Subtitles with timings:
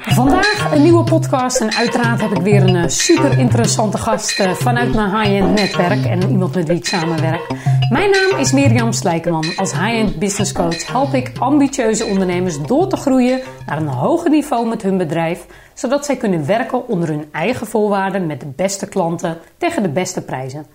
[0.00, 4.52] Vandaag een nieuwe podcast en uiteraard heb ik weer een eh, super interessante gast eh,
[4.52, 7.46] vanuit mijn high-end netwerk en iemand met wie ik samenwerk.
[7.90, 9.56] Mijn naam is Mirjam Slijkerman.
[9.56, 14.68] Als high-end business coach help ik ambitieuze ondernemers door te groeien naar een hoger niveau
[14.68, 19.38] met hun bedrijf, zodat zij kunnen werken onder hun eigen voorwaarden met de beste klanten
[19.58, 20.66] tegen de beste prijzen.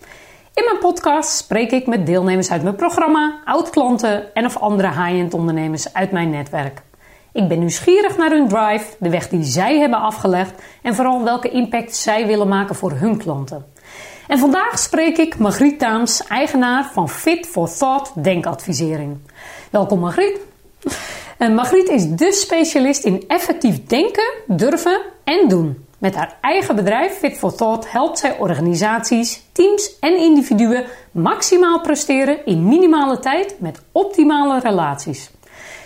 [0.60, 5.33] In mijn podcast spreek ik met deelnemers uit mijn programma, oud-klanten en of andere high-end
[5.33, 6.82] ondernemers uit mijn netwerk.
[7.33, 11.50] Ik ben nieuwsgierig naar hun drive, de weg die zij hebben afgelegd en vooral welke
[11.50, 13.66] impact zij willen maken voor hun klanten.
[14.28, 19.18] En vandaag spreek ik Margriet Taams, eigenaar van Fit for Thought Denkadvisering.
[19.69, 20.39] Welkom Margriet.
[21.38, 25.88] En Margriet is de specialist in effectief denken, durven en doen.
[26.00, 32.45] Met haar eigen bedrijf Fit for Thought helpt zij organisaties, teams en individuen maximaal presteren
[32.45, 35.31] in minimale tijd met optimale relaties.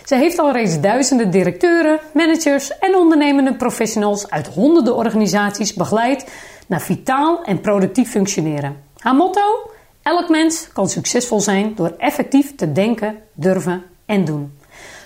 [0.04, 6.30] Ze heeft al reeds duizenden directeuren, managers en ondernemende professionals uit honderden organisaties begeleid
[6.66, 8.82] naar vitaal en productief functioneren.
[8.98, 9.70] Haar motto?
[10.02, 14.58] Elk mens kan succesvol zijn door effectief te denken, durven en doen.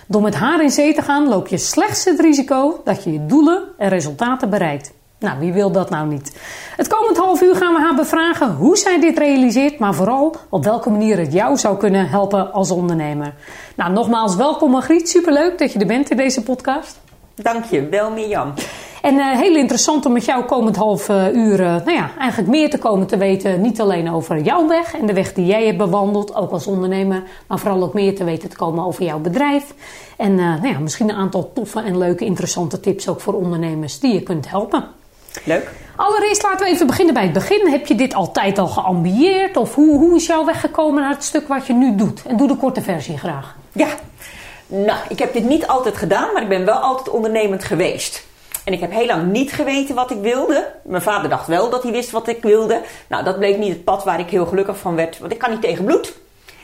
[0.07, 3.25] Door met haar in zee te gaan loop je slechts het risico dat je je
[3.25, 4.97] doelen en resultaten bereikt.
[5.19, 6.37] Nou, wie wil dat nou niet?
[6.75, 10.63] Het komend half uur gaan we haar bevragen hoe zij dit realiseert, maar vooral op
[10.63, 13.33] welke manier het jou zou kunnen helpen als ondernemer.
[13.75, 15.09] Nou, nogmaals welkom Margriet.
[15.09, 16.99] Superleuk dat je er bent in deze podcast.
[17.35, 18.53] Dank je wel, Mirjam.
[19.01, 22.49] En uh, heel interessant om met jou komend half uh, uur, uh, nou ja, eigenlijk
[22.51, 23.61] meer te komen te weten.
[23.61, 27.23] Niet alleen over jouw weg en de weg die jij hebt bewandeld, ook als ondernemer.
[27.47, 29.73] Maar vooral ook meer te weten te komen over jouw bedrijf.
[30.17, 34.13] En nou ja, misschien een aantal toffe en leuke, interessante tips ook voor ondernemers die
[34.13, 34.98] je kunt helpen.
[35.43, 35.69] Leuk.
[35.95, 37.67] Allereerst laten we even beginnen bij het begin.
[37.71, 39.57] Heb je dit altijd al geambieerd?
[39.57, 42.21] Of hoe, hoe is jouw weg gekomen naar het stuk wat je nu doet?
[42.27, 43.55] En doe de korte versie graag.
[43.71, 43.87] Ja,
[44.67, 48.27] nou, ik heb dit niet altijd gedaan, maar ik ben wel altijd ondernemend geweest.
[48.63, 50.67] En ik heb heel lang niet geweten wat ik wilde.
[50.83, 52.81] Mijn vader dacht wel dat hij wist wat ik wilde.
[53.07, 55.19] Nou, dat bleek niet het pad waar ik heel gelukkig van werd.
[55.19, 56.13] Want ik kan niet tegen bloed.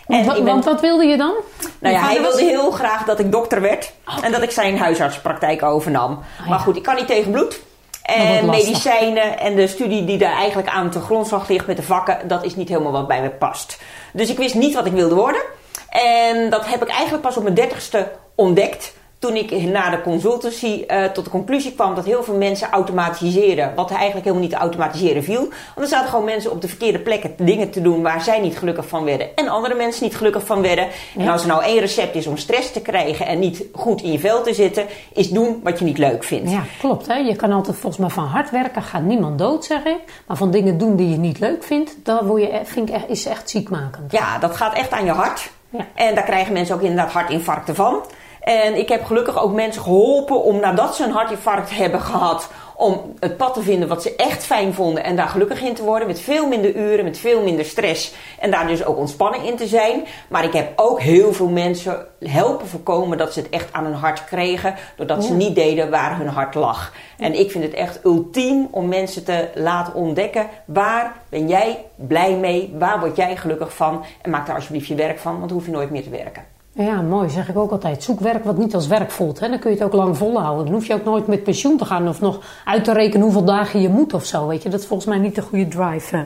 [0.07, 1.34] Want, En ben- want wat wilde je dan?
[1.80, 3.92] Nou ja, hij was- wilde heel graag dat ik dokter werd.
[4.22, 6.19] En dat ik zijn huisartspraktijk overnam.
[6.42, 7.59] Ah, Maar goed, ik kan niet tegen bloed.
[8.06, 12.28] En medicijnen en de studie die daar eigenlijk aan te grondslag ligt met de vakken,
[12.28, 13.78] dat is niet helemaal wat bij me past.
[14.14, 15.42] Dus ik wist niet wat ik wilde worden.
[15.90, 18.94] En dat heb ik eigenlijk pas op mijn dertigste ontdekt.
[19.25, 23.75] Toen ik na de consultancy eh, tot de conclusie kwam dat heel veel mensen automatiseren.
[23.75, 25.40] Wat eigenlijk helemaal niet te automatiseren viel.
[25.40, 28.58] Want er zaten gewoon mensen op de verkeerde plekken dingen te doen waar zij niet
[28.58, 29.36] gelukkig van werden.
[29.36, 30.88] En andere mensen niet gelukkig van werden.
[31.18, 34.12] En als er nou één recept is om stress te krijgen en niet goed in
[34.12, 36.52] je vel te zitten, is doen wat je niet leuk vindt.
[36.52, 37.07] Ja, klopt.
[37.07, 37.16] Hè?
[37.16, 40.00] Je kan altijd volgens mij van hard werken gaat niemand dood, zeg ik.
[40.28, 43.09] Maar van dingen doen die je niet leuk vindt, dat word je, vind ik echt,
[43.09, 44.12] is echt ziekmakend.
[44.12, 45.52] Ja, dat gaat echt aan je hart.
[45.69, 45.88] Ja.
[45.96, 48.03] En daar krijgen mensen ook inderdaad hartinfarcten van.
[48.45, 53.13] En ik heb gelukkig ook mensen geholpen om nadat ze een hartinfarct hebben gehad, om
[53.19, 56.07] het pad te vinden wat ze echt fijn vonden en daar gelukkig in te worden.
[56.07, 58.13] Met veel minder uren, met veel minder stress.
[58.39, 60.03] En daar dus ook ontspanning in te zijn.
[60.29, 63.94] Maar ik heb ook heel veel mensen helpen voorkomen dat ze het echt aan hun
[63.94, 64.75] hart kregen.
[64.97, 66.94] Doordat ze niet deden waar hun hart lag.
[67.17, 70.47] En ik vind het echt ultiem om mensen te laten ontdekken.
[70.66, 72.73] Waar ben jij blij mee?
[72.77, 74.06] Waar word jij gelukkig van?
[74.22, 76.55] En maak daar alsjeblieft je werk van, want dan hoef je nooit meer te werken.
[76.78, 77.30] Ja, mooi.
[77.30, 78.03] Zeg ik ook altijd.
[78.03, 79.40] Zoek werk wat niet als werk voelt.
[79.40, 79.50] Hè?
[79.50, 80.66] Dan kun je het ook lang volhouden.
[80.66, 83.44] Dan hoef je ook nooit met pensioen te gaan of nog uit te rekenen hoeveel
[83.46, 84.47] dagen je moet of zo.
[84.47, 84.69] Weet je?
[84.69, 86.22] Dat is volgens mij niet de goede drive, eh,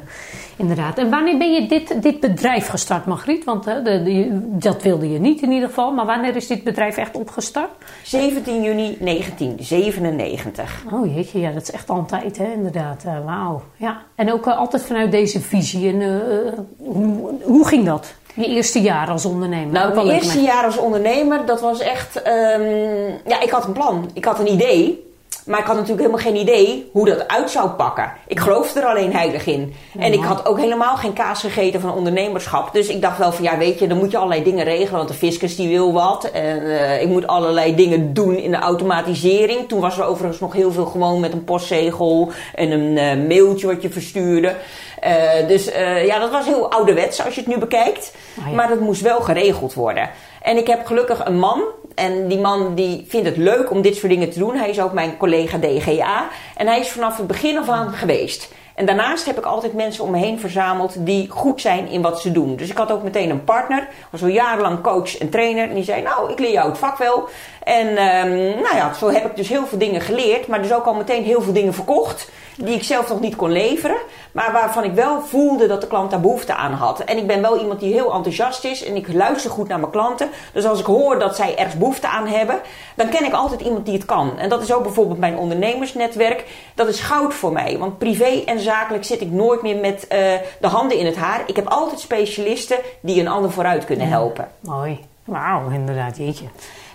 [0.55, 0.97] inderdaad.
[0.97, 3.43] En wanneer ben je dit, dit bedrijf gestart, Margriet?
[3.43, 5.91] Want hè, de, de- dat wilde je niet in ieder geval.
[5.91, 7.69] Maar wanneer is dit bedrijf echt opgestart?
[8.03, 10.83] 17 juni 1997.
[10.93, 12.51] Oh jeetje, ja, dat is echt al een tijd, hè?
[12.53, 13.03] inderdaad.
[13.05, 13.61] Eh, Wauw.
[13.75, 13.97] Ja.
[14.15, 15.89] En ook eh, altijd vanuit deze visie.
[15.93, 18.13] En, eh, eh, hoe, hoe ging dat?
[18.33, 19.73] Je eerste jaar als ondernemer?
[19.73, 22.21] Nou, mijn eerste jaar als ondernemer, dat was echt...
[22.21, 24.09] ehm, ja, ik had een plan.
[24.13, 25.07] Ik had een idee.
[25.49, 28.11] Maar ik had natuurlijk helemaal geen idee hoe dat uit zou pakken.
[28.27, 29.73] Ik geloofde er alleen heilig in.
[29.99, 32.73] En ik had ook helemaal geen kaas gegeten van ondernemerschap.
[32.73, 34.97] Dus ik dacht wel van, ja weet je, dan moet je allerlei dingen regelen.
[34.97, 36.23] Want de fiscus die wil wat.
[36.31, 39.67] En eh, ik moet allerlei dingen doen in de automatisering.
[39.67, 42.31] Toen was er overigens nog heel veel gewoon met een postzegel.
[42.55, 44.55] En een eh, mailtje wat je verstuurde.
[44.99, 48.15] Eh, dus eh, ja, dat was heel ouderwets als je het nu bekijkt.
[48.45, 48.55] Ja.
[48.55, 50.09] Maar dat moest wel geregeld worden.
[50.41, 51.61] En ik heb gelukkig een man.
[51.95, 54.55] En die man die vindt het leuk om dit soort dingen te doen.
[54.55, 56.27] Hij is ook mijn collega DGA.
[56.55, 58.53] En hij is vanaf het begin af aan geweest.
[58.79, 62.21] En daarnaast heb ik altijd mensen om me heen verzameld die goed zijn in wat
[62.21, 62.55] ze doen.
[62.55, 65.69] Dus ik had ook meteen een partner, was al jarenlang coach en trainer.
[65.69, 67.27] En die zei, nou, ik leer jou het vak wel.
[67.63, 70.85] En um, nou ja, zo heb ik dus heel veel dingen geleerd, maar dus ook
[70.85, 73.97] al meteen heel veel dingen verkocht die ik zelf nog niet kon leveren,
[74.31, 76.99] maar waarvan ik wel voelde dat de klant daar behoefte aan had.
[76.99, 79.91] En ik ben wel iemand die heel enthousiast is en ik luister goed naar mijn
[79.91, 80.29] klanten.
[80.53, 82.59] Dus als ik hoor dat zij ergens behoefte aan hebben,
[82.95, 84.39] dan ken ik altijd iemand die het kan.
[84.39, 86.45] En dat is ook bijvoorbeeld mijn ondernemersnetwerk.
[86.75, 90.17] Dat is goud voor mij, want privé en zakelijk zit ik nooit meer met uh,
[90.59, 91.43] de handen in het haar.
[91.45, 94.47] Ik heb altijd specialisten die een ander vooruit kunnen helpen.
[94.59, 94.99] mooi.
[95.23, 96.45] Wauw, inderdaad, jeetje.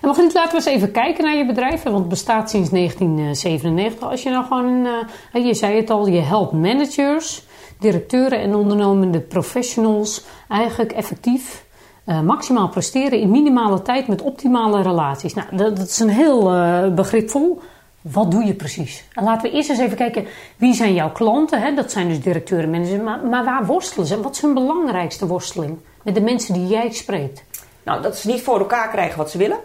[0.01, 1.83] En Margriet, laten we eens even kijken naar je bedrijf.
[1.83, 4.09] Want het bestaat sinds 1997.
[4.09, 4.87] Als je nou gewoon,
[5.33, 7.43] uh, je zei het al, je helpt managers,
[7.79, 11.65] directeuren en ondernemende professionals eigenlijk effectief
[12.07, 15.35] uh, maximaal presteren in minimale tijd met optimale relaties.
[15.35, 17.61] Nou, dat, dat is een heel uh, begripvol.
[18.13, 19.05] Wat doe je precies?
[19.13, 21.61] En laten we eerst eens even kijken, wie zijn jouw klanten?
[21.61, 21.75] Hè?
[21.75, 23.03] Dat zijn dus directeuren, managers.
[23.03, 24.21] Maar, maar waar worstelen ze?
[24.21, 27.45] Wat is hun belangrijkste worsteling met de mensen die jij spreekt?
[27.83, 29.59] Nou, dat ze niet voor elkaar krijgen wat ze willen.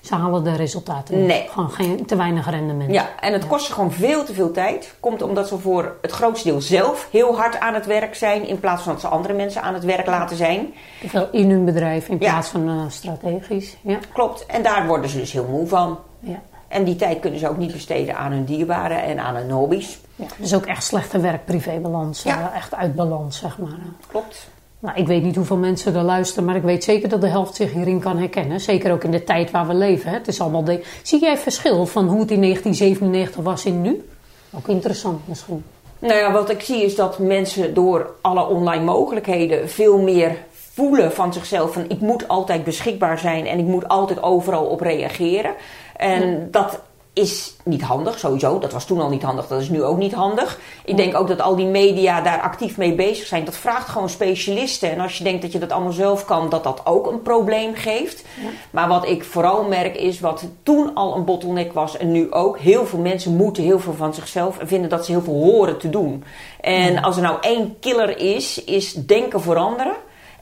[0.00, 1.26] Ze halen de resultaten.
[1.26, 1.48] Nee.
[1.48, 2.92] Gewoon geen, te weinig rendement.
[2.92, 4.94] Ja, en het kost ze gewoon veel te veel tijd.
[5.00, 8.46] Komt omdat ze voor het grootste deel zelf heel hard aan het werk zijn.
[8.46, 10.74] In plaats van dat ze andere mensen aan het werk laten zijn.
[11.00, 13.76] Te veel in hun bedrijf in plaats van uh, strategisch.
[13.80, 13.98] Ja.
[14.12, 14.46] Klopt.
[14.46, 15.98] En daar worden ze dus heel moe van.
[16.20, 16.42] Ja.
[16.68, 19.98] En die tijd kunnen ze ook niet besteden aan hun dierbaren en aan hun hobby's.
[20.16, 22.22] Ja, dus ook echt slechte werk-privé-balans.
[22.22, 22.38] Ja.
[22.38, 23.78] Uh, echt uit balans, zeg maar.
[24.06, 24.48] Klopt.
[24.78, 27.54] Nou, ik weet niet hoeveel mensen er luisteren, maar ik weet zeker dat de helft
[27.54, 28.60] zich hierin kan herkennen.
[28.60, 30.10] Zeker ook in de tijd waar we leven.
[30.10, 30.16] Hè.
[30.16, 30.84] Het is allemaal de...
[31.02, 34.08] Zie jij verschil van hoe het in 1997 was in nu?
[34.50, 35.64] Ook interessant misschien.
[35.98, 40.36] Nou ja, wat ik zie is dat mensen door alle online mogelijkheden veel meer
[40.76, 44.80] voelen van zichzelf van ik moet altijd beschikbaar zijn en ik moet altijd overal op
[44.80, 45.54] reageren.
[45.96, 46.38] En ja.
[46.50, 46.80] dat
[47.12, 48.58] is niet handig, sowieso.
[48.58, 50.58] Dat was toen al niet handig, dat is nu ook niet handig.
[50.84, 53.44] Ik denk ook dat al die media daar actief mee bezig zijn.
[53.44, 54.90] Dat vraagt gewoon specialisten.
[54.90, 57.74] En als je denkt dat je dat allemaal zelf kan, dat dat ook een probleem
[57.74, 58.24] geeft.
[58.40, 58.48] Ja.
[58.70, 62.58] Maar wat ik vooral merk is wat toen al een bottleneck was en nu ook.
[62.58, 65.78] Heel veel mensen moeten heel veel van zichzelf en vinden dat ze heel veel horen
[65.78, 66.24] te doen.
[66.60, 67.00] En ja.
[67.00, 69.96] als er nou één killer is, is denken veranderen.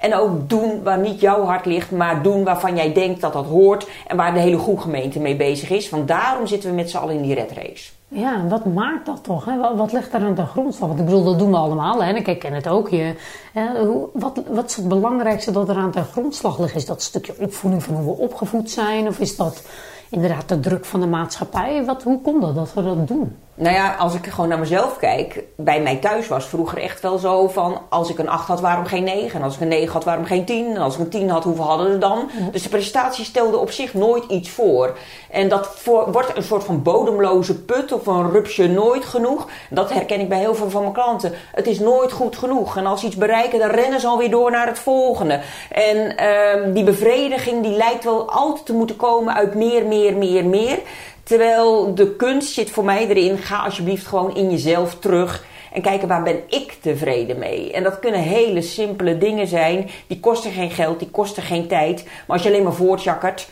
[0.04, 3.44] En ook doen waar niet jouw hart ligt, maar doen waarvan jij denkt dat dat
[3.44, 3.88] hoort.
[4.06, 5.90] En waar de hele goede gemeente mee bezig is.
[5.90, 7.90] Want daarom zitten we met z'n allen in die red race.
[8.08, 9.44] Ja, en wat maakt dat toch?
[9.44, 9.76] Hè?
[9.76, 10.88] Wat, ligt daar aan de grondslag?
[10.88, 12.02] Want ik bedoel, dat doen we allemaal.
[12.02, 12.08] Hè?
[12.08, 12.88] En ik ken het ook.
[12.88, 13.14] Je,
[13.52, 13.66] hè?
[14.12, 16.74] Wat, wat is het belangrijkste dat er aan de grondslag ligt?
[16.74, 19.06] Is dat stukje opvoeding van hoe we opgevoed zijn?
[19.06, 19.62] Of is dat
[20.08, 21.84] inderdaad de druk van de maatschappij?
[21.84, 23.36] Wat, hoe komt dat dat we dat doen?
[23.56, 27.18] Nou ja, als ik gewoon naar mezelf kijk, bij mij thuis was vroeger echt wel
[27.18, 29.38] zo van als ik een 8 had, waarom geen 9?
[29.38, 30.74] En als ik een 9 had, waarom geen 10?
[30.74, 32.30] En als ik een 10 had, hoeveel hadden we dan?
[32.38, 32.50] Ja.
[32.50, 34.96] Dus de prestatie stelde op zich nooit iets voor.
[35.30, 39.48] En dat voor, wordt een soort van bodemloze put of een rupsje nooit genoeg.
[39.70, 41.32] Dat herken ik bij heel veel van mijn klanten.
[41.52, 42.76] Het is nooit goed genoeg.
[42.76, 45.40] En als ze iets bereiken, dan rennen ze alweer door naar het volgende.
[45.70, 50.44] En um, die bevrediging die lijkt wel altijd te moeten komen uit meer, meer, meer,
[50.44, 50.78] meer.
[51.24, 56.08] Terwijl de kunst zit voor mij erin, ga alsjeblieft gewoon in jezelf terug en kijken
[56.08, 57.72] waar ben ik tevreden mee.
[57.72, 62.04] En dat kunnen hele simpele dingen zijn, die kosten geen geld, die kosten geen tijd.
[62.04, 63.48] Maar als je alleen maar voortjakkert,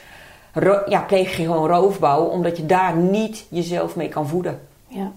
[0.86, 4.60] ja, pleeg je gewoon roofbouw, omdat je daar niet jezelf mee kan voeden.
[4.88, 5.12] Ja.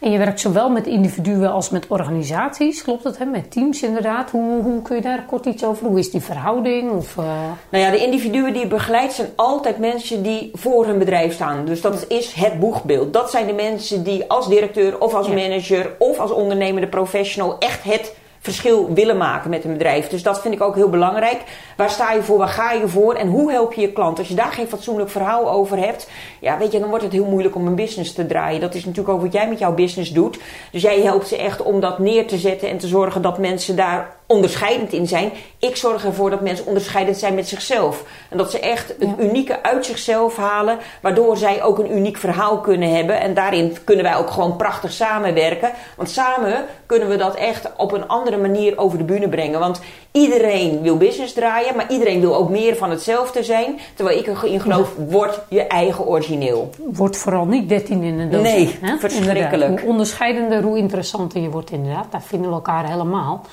[0.00, 3.18] En je werkt zowel met individuen als met organisaties, klopt dat?
[3.18, 3.24] Hè?
[3.24, 4.30] Met teams inderdaad.
[4.30, 5.86] Hoe, hoe kun je daar kort iets over?
[5.86, 6.90] Hoe is die verhouding?
[6.90, 7.24] Of, uh...
[7.68, 11.64] Nou ja, de individuen die je begeleidt zijn altijd mensen die voor hun bedrijf staan.
[11.64, 13.12] Dus dat is het boegbeeld.
[13.12, 15.34] Dat zijn de mensen die als directeur of als ja.
[15.34, 18.14] manager of als ondernemende professional echt het
[18.48, 20.08] verschil willen maken met een bedrijf.
[20.08, 21.42] Dus dat vind ik ook heel belangrijk.
[21.76, 22.38] Waar sta je voor?
[22.38, 23.14] Waar ga je voor?
[23.14, 24.18] En hoe help je je klant?
[24.18, 27.24] Als je daar geen fatsoenlijk verhaal over hebt, ja, weet je, dan wordt het heel
[27.24, 28.60] moeilijk om een business te draaien.
[28.60, 30.38] Dat is natuurlijk ook wat jij met jouw business doet.
[30.72, 33.76] Dus jij helpt ze echt om dat neer te zetten en te zorgen dat mensen
[33.76, 35.30] daar onderscheidend in zijn.
[35.58, 38.04] Ik zorg ervoor dat mensen onderscheidend zijn met zichzelf.
[38.28, 39.24] En dat ze echt het ja.
[39.24, 43.20] unieke uit zichzelf halen, waardoor zij ook een uniek verhaal kunnen hebben.
[43.20, 45.70] En daarin kunnen wij ook gewoon prachtig samenwerken.
[45.96, 49.60] Want samen kunnen we dat echt op een andere manier over de bühne brengen.
[49.60, 49.80] Want
[50.12, 53.78] iedereen wil business draaien, maar iedereen wil ook meer van hetzelfde zijn.
[53.94, 56.70] Terwijl ik erin geloof, word je eigen origineel.
[56.92, 58.42] Word vooral niet 13 in een doos.
[58.42, 58.98] Nee, hè?
[58.98, 59.52] verschrikkelijk.
[59.52, 59.80] Inderdaad.
[59.80, 62.06] Hoe onderscheidender, hoe interessanter je wordt inderdaad.
[62.10, 63.44] Daar vinden we elkaar helemaal.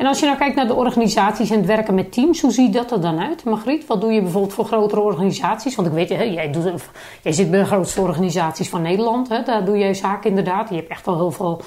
[0.00, 2.72] En als je nou kijkt naar de organisaties en het werken met teams, hoe ziet
[2.72, 3.44] dat er dan uit?
[3.44, 5.74] Margriet, wat doe je bijvoorbeeld voor grotere organisaties?
[5.74, 6.82] Want ik weet, hè, jij, doet,
[7.22, 9.28] jij zit bij de grootste organisaties van Nederland.
[9.28, 10.68] Hè, daar doe jij zaken inderdaad.
[10.68, 11.62] Je hebt echt wel heel veel.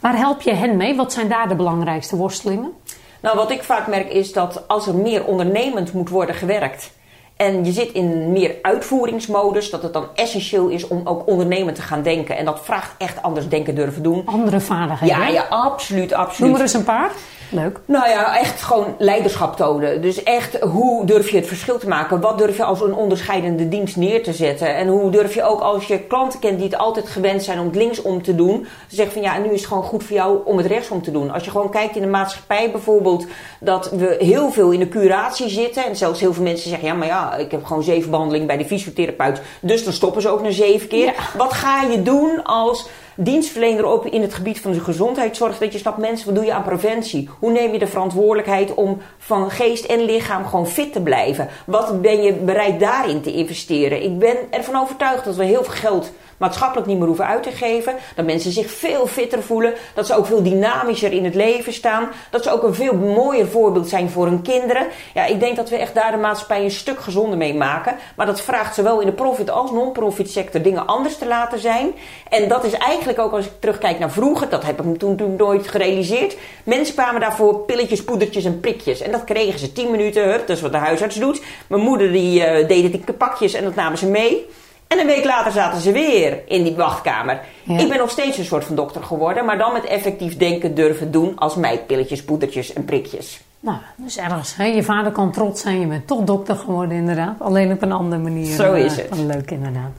[0.00, 0.96] Waar help je hen mee?
[0.96, 2.72] Wat zijn daar de belangrijkste worstelingen?
[3.20, 6.90] Nou, wat ik vaak merk is dat als er meer ondernemend moet worden gewerkt
[7.36, 11.82] En je zit in meer uitvoeringsmodus, dat het dan essentieel is om ook ondernemend te
[11.82, 12.36] gaan denken.
[12.36, 14.22] En dat vraagt echt anders denken durven doen.
[14.24, 15.18] Andere vaardigheden.
[15.18, 16.50] Ja, ja, absoluut, absoluut.
[16.50, 17.10] Noem er eens een paar.
[17.50, 17.80] Leuk.
[17.84, 20.02] Nou ja, echt gewoon leiderschap tonen.
[20.02, 22.20] Dus echt, hoe durf je het verschil te maken?
[22.20, 24.76] Wat durf je als een onderscheidende dienst neer te zetten?
[24.76, 27.66] En hoe durf je ook als je klanten kent die het altijd gewend zijn om
[27.66, 30.16] het linksom te doen, te zeggen van ja, en nu is het gewoon goed voor
[30.16, 31.30] jou om het rechtsom te doen.
[31.30, 33.26] Als je gewoon kijkt in de maatschappij bijvoorbeeld,
[33.60, 35.84] dat we heel veel in de curatie zitten.
[35.84, 38.56] En zelfs heel veel mensen zeggen, ja, maar ja, ik heb gewoon zeven behandelingen bij
[38.56, 39.40] de fysiotherapeut.
[39.60, 41.14] Dus dan stoppen ze ook na zeven keer.
[41.36, 42.88] Wat ga je doen als
[43.20, 45.58] dienstverlener op in het gebied van de gezondheidszorg.
[45.58, 47.28] Dat je snapt, mensen, wat doe je aan preventie?
[47.38, 51.48] Hoe neem je de verantwoordelijkheid om van geest en lichaam gewoon fit te blijven?
[51.66, 54.02] Wat ben je bereid daarin te investeren?
[54.02, 57.50] Ik ben ervan overtuigd dat we heel veel geld maatschappelijk niet meer hoeven uit te
[57.50, 57.94] geven.
[58.16, 59.74] Dat mensen zich veel fitter voelen.
[59.94, 62.08] Dat ze ook veel dynamischer in het leven staan.
[62.30, 64.86] Dat ze ook een veel mooier voorbeeld zijn voor hun kinderen.
[65.14, 67.96] Ja, ik denk dat we echt daar de maatschappij een stuk gezonder mee maken.
[68.16, 71.92] Maar dat vraagt zowel in de profit als non-profit sector dingen anders te laten zijn.
[72.28, 74.48] En dat is eigenlijk ook als ik terugkijk naar vroeger.
[74.48, 76.36] Dat heb ik toen, toen nooit gerealiseerd.
[76.64, 79.00] Mensen kwamen daarvoor pilletjes, poedertjes en prikjes.
[79.00, 80.30] En dat kregen ze 10 minuten.
[80.30, 81.42] Hup, dat is wat de huisarts doet.
[81.66, 84.46] Mijn moeder die uh, deed het in pakjes en dat namen ze mee.
[84.88, 87.40] En een week later zaten ze weer in die wachtkamer.
[87.66, 91.10] Ik ben nog steeds een soort van dokter geworden, maar dan met effectief denken durven
[91.10, 93.40] doen als mij pilletjes, poedertjes en prikjes.
[93.60, 94.56] Nou, dus ergens.
[94.56, 94.64] Hè?
[94.64, 97.34] Je vader kan trots zijn, je bent toch dokter geworden inderdaad.
[97.38, 98.54] Alleen op een andere manier.
[98.54, 99.18] Zo is uh, het.
[99.18, 99.90] Leuk inderdaad.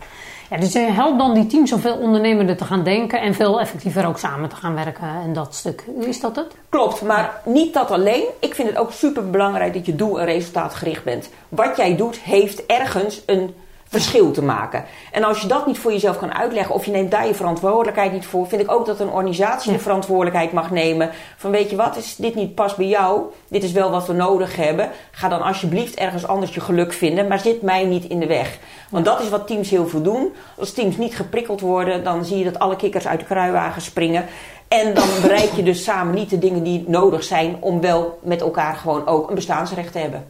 [0.50, 3.60] Ja, dus je helpt dan die teams om veel ondernemender te gaan denken en veel
[3.60, 5.84] effectiever ook samen te gaan werken en dat stuk.
[6.00, 6.56] Is dat het?
[6.70, 8.24] Klopt, maar niet dat alleen.
[8.40, 11.30] Ik vind het ook super belangrijk dat je doel- en resultaatgericht bent.
[11.50, 13.54] Wat jij doet heeft ergens een
[13.90, 14.86] verschil te maken.
[15.12, 18.12] En als je dat niet voor jezelf kan uitleggen, of je neemt daar je verantwoordelijkheid
[18.12, 21.10] niet voor, vind ik ook dat een organisatie de verantwoordelijkheid mag nemen.
[21.38, 23.22] Van weet je wat, is dit niet pas bij jou?
[23.48, 24.90] Dit is wel wat we nodig hebben.
[25.12, 28.58] Ga dan alsjeblieft ergens anders je geluk vinden, maar zit mij niet in de weg.
[28.90, 30.34] Want dat is wat teams heel veel doen.
[30.58, 34.26] Als teams niet geprikkeld worden, dan zie je dat alle kikkers uit de kruiwagen springen.
[34.68, 38.42] En dan bereik je dus samen niet de dingen die nodig zijn om wel met
[38.42, 40.26] elkaar gewoon ook een bestaansrecht te hebben.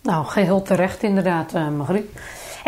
[0.00, 2.10] Nou, geheel terecht inderdaad, uh, Margriet.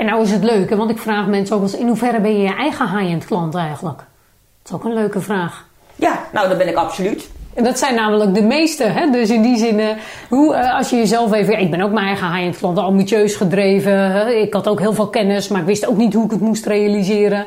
[0.00, 2.42] En nou is het leuke, want ik vraag mensen ook eens: in hoeverre ben je
[2.42, 3.98] je eigen high-end klant eigenlijk?
[3.98, 4.06] Dat
[4.64, 5.66] is ook een leuke vraag.
[5.94, 7.30] Ja, nou, dat ben ik absoluut.
[7.54, 8.84] En dat zijn namelijk de meeste.
[8.84, 9.10] Hè?
[9.10, 9.80] Dus in die zin,
[10.28, 11.58] hoe, uh, als je jezelf even.
[11.58, 14.40] Ik ben ook mijn eigen high-end klant, ambitieus gedreven.
[14.40, 16.66] Ik had ook heel veel kennis, maar ik wist ook niet hoe ik het moest
[16.66, 17.44] realiseren.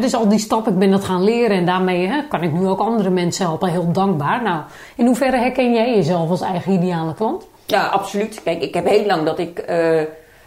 [0.00, 2.66] Dus al die stappen, ik ben dat gaan leren en daarmee hè, kan ik nu
[2.66, 3.68] ook andere mensen helpen.
[3.68, 4.42] Heel dankbaar.
[4.42, 4.60] Nou,
[4.96, 7.46] in hoeverre herken jij jezelf als eigen ideale klant?
[7.66, 8.42] Ja, absoluut.
[8.44, 9.64] Kijk, ik heb heel lang dat ik.
[9.70, 10.00] Uh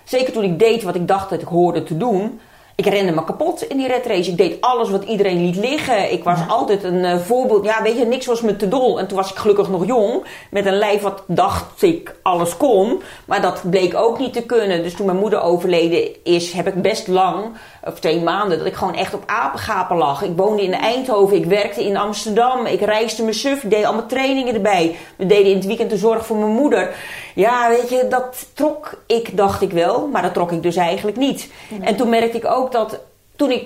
[0.08, 2.40] Zeker toen ik deed wat ik dacht dat ik hoorde te doen.
[2.76, 4.30] Ik rende me kapot in die red race.
[4.30, 6.12] Ik deed alles wat iedereen liet liggen.
[6.12, 7.66] Ik was altijd een uh, voorbeeld.
[7.66, 9.00] Ja, weet je, niks was me te dol.
[9.00, 10.26] En toen was ik gelukkig nog jong.
[10.52, 13.02] Met een lijf wat dacht ik alles kon.
[13.26, 14.84] Maar dat bleek ook niet te kunnen.
[14.84, 17.46] Dus toen mijn moeder overleden is, heb ik best lang
[17.88, 20.22] of twee maanden, dat ik gewoon echt op apengapen lag.
[20.22, 24.06] Ik woonde in Eindhoven, ik werkte in Amsterdam, ik reisde mijn suf, ik deed allemaal
[24.06, 24.96] trainingen erbij.
[25.16, 26.96] We deden in het weekend de zorg voor mijn moeder.
[27.38, 31.18] Ja, weet je, dat trok ik, dacht ik wel, maar dat trok ik dus eigenlijk
[31.18, 31.50] niet.
[31.82, 33.00] En toen merkte ik ook dat
[33.36, 33.66] toen ik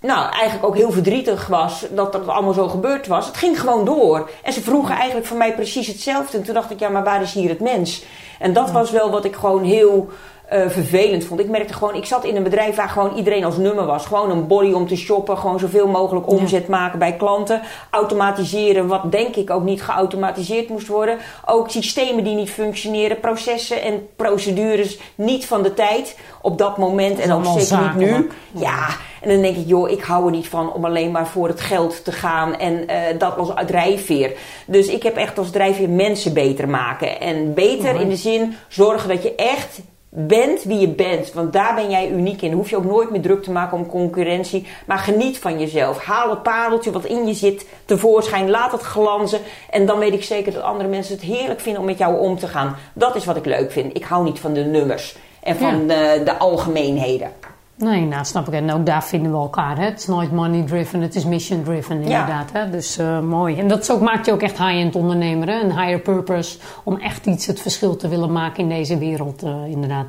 [0.00, 3.26] nou, eigenlijk ook heel verdrietig was dat dat allemaal zo gebeurd was.
[3.26, 4.30] Het ging gewoon door.
[4.42, 6.38] En ze vroegen eigenlijk van mij precies hetzelfde.
[6.38, 8.04] En toen dacht ik, ja, maar waar is hier het mens?
[8.38, 10.08] En dat was wel wat ik gewoon heel
[10.52, 11.40] uh, vervelend vond.
[11.40, 14.06] Ik merkte gewoon, ik zat in een bedrijf waar gewoon iedereen als nummer was.
[14.06, 17.60] Gewoon een body om te shoppen, gewoon zoveel mogelijk omzet maken bij klanten.
[17.90, 21.18] Automatiseren, wat denk ik ook niet geautomatiseerd moest worden.
[21.46, 27.18] Ook systemen die niet functioneren, processen en procedures niet van de tijd op dat moment
[27.18, 28.30] en ook zeker niet nu.
[28.50, 28.86] Ja,
[29.20, 31.60] en dan denk ik, joh, ik hou er niet van om alleen maar voor het
[31.60, 34.32] geld te gaan en uh, dat als drijfveer.
[34.66, 37.20] Dus ik heb echt als drijfveer mensen beter maken.
[37.20, 39.80] En beter in de zin zorgen dat je echt
[40.16, 41.32] bent wie je bent.
[41.32, 42.52] Want daar ben jij uniek in.
[42.52, 44.66] hoef je ook nooit meer druk te maken om concurrentie.
[44.86, 46.04] Maar geniet van jezelf.
[46.04, 48.50] Haal het pareltje wat in je zit tevoorschijn.
[48.50, 49.40] Laat het glanzen.
[49.70, 52.38] En dan weet ik zeker dat andere mensen het heerlijk vinden om met jou om
[52.38, 52.76] te gaan.
[52.92, 53.96] Dat is wat ik leuk vind.
[53.96, 57.30] Ik hou niet van de nummers en van de, de algemeenheden.
[57.76, 58.54] Nee, nou snap ik.
[58.54, 59.78] En ook daar vinden we elkaar.
[59.78, 59.84] Hè?
[59.84, 62.52] Het is nooit money driven, het is mission driven inderdaad.
[62.52, 62.70] Hè?
[62.70, 63.58] Dus uh, mooi.
[63.58, 65.48] En dat is ook, maakt je ook echt high-end ondernemer.
[65.48, 65.60] Hè?
[65.60, 69.50] Een higher purpose om echt iets het verschil te willen maken in deze wereld uh,
[69.66, 70.06] inderdaad.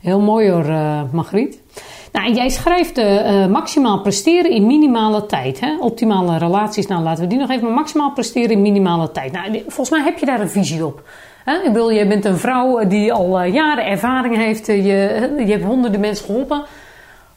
[0.00, 1.60] Heel mooi hoor, uh, Margriet.
[2.12, 2.96] Nou, en jij schrijft
[3.48, 5.60] maximaal presteren in minimale tijd.
[5.60, 5.76] Hè?
[5.80, 7.64] Optimale relaties, nou laten we die nog even.
[7.64, 9.32] Maar maximaal presteren in minimale tijd.
[9.32, 11.02] Nou, volgens mij heb je daar een visie op.
[11.44, 11.54] Hè?
[11.54, 14.66] Ik bedoel, je bent een vrouw die al jaren ervaring heeft.
[14.66, 16.64] je, je hebt honderden mensen geholpen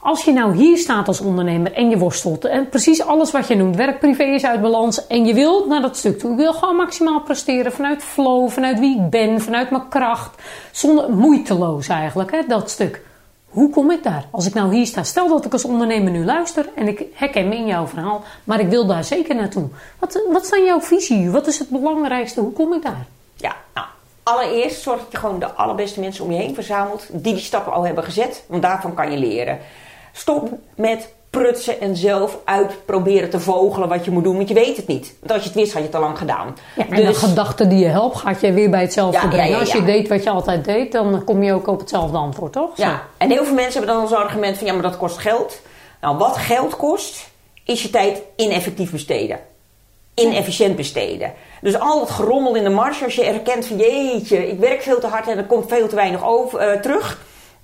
[0.05, 3.55] Als je nou hier staat als ondernemer en je worstelt en precies alles wat je
[3.55, 6.53] noemt, werk privé is uit balans en je wilt naar dat stuk toe, ik wil
[6.53, 12.31] gewoon maximaal presteren vanuit flow, vanuit wie ik ben, vanuit mijn kracht, zonder moeiteloos eigenlijk,
[12.31, 13.01] hè, dat stuk.
[13.50, 14.25] Hoe kom ik daar?
[14.31, 17.47] Als ik nou hier sta, stel dat ik als ondernemer nu luister en ik herken
[17.47, 19.67] me in jouw verhaal, maar ik wil daar zeker naartoe.
[20.00, 21.31] Wat, wat zijn jouw visie?
[21.31, 22.41] Wat is het belangrijkste?
[22.41, 23.05] Hoe kom ik daar?
[23.35, 23.88] Ja, nou,
[24.24, 27.74] allereerst zorg dat je gewoon de allerbeste mensen om je heen verzamelt die die stappen
[27.74, 29.59] al hebben gezet, want daarvan kan je leren.
[30.17, 34.53] Stop met prutsen en zelf uit proberen te vogelen wat je moet doen, want je
[34.53, 35.15] weet het niet.
[35.19, 36.55] Want als je het wist, had je het al lang gedaan.
[36.75, 39.50] Ja, en de gedachte die je helpt, gaat je weer bij hetzelfde Ja, brengen.
[39.51, 42.53] ja, Als je deed wat je altijd deed, dan kom je ook op hetzelfde antwoord,
[42.53, 42.69] toch?
[42.75, 42.84] Zo.
[42.84, 45.62] Ja, en heel veel mensen hebben dan als argument van ja, maar dat kost geld.
[46.01, 47.29] Nou, wat geld kost,
[47.65, 49.39] is je tijd ineffectief besteden.
[50.13, 51.34] Inefficiënt besteden.
[51.62, 55.00] Dus al dat gerommel in de marge, als je erkent van jeetje, ik werk veel
[55.00, 57.19] te hard en er komt veel te weinig over, eh, terug,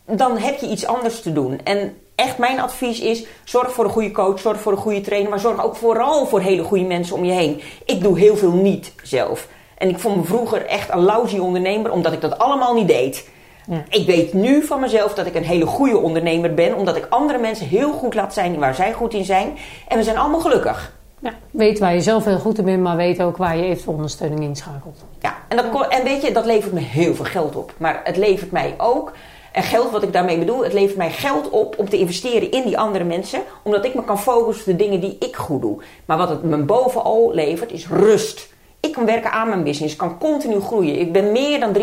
[0.05, 1.59] dan heb je iets anders te doen.
[1.63, 5.29] En echt mijn advies is, zorg voor een goede coach, zorg voor een goede trainer,
[5.29, 7.61] maar zorg ook vooral voor hele goede mensen om je heen.
[7.85, 9.47] Ik doe heel veel niet zelf.
[9.77, 13.29] En ik vond me vroeger echt een lousy ondernemer, omdat ik dat allemaal niet deed.
[13.67, 13.83] Ja.
[13.89, 17.39] Ik weet nu van mezelf dat ik een hele goede ondernemer ben, omdat ik andere
[17.39, 19.57] mensen heel goed laat zijn waar zij goed in zijn.
[19.87, 20.93] En we zijn allemaal gelukkig.
[21.19, 23.95] Ja, weet waar je zelf heel goed in bent, maar weet ook waar je eventueel
[23.95, 25.05] ondersteuning inschakelt.
[25.19, 27.73] Ja, en, dat, en weet je, dat levert me heel veel geld op.
[27.77, 29.11] Maar het levert mij ook,
[29.51, 32.63] en geld wat ik daarmee bedoel, het levert mij geld op om te investeren in
[32.63, 33.41] die andere mensen.
[33.63, 35.81] Omdat ik me kan focussen op de dingen die ik goed doe.
[36.05, 38.49] Maar wat het me bovenal levert, is rust.
[38.79, 40.99] Ik kan werken aan mijn business, kan continu groeien.
[40.99, 41.73] Ik ben meer dan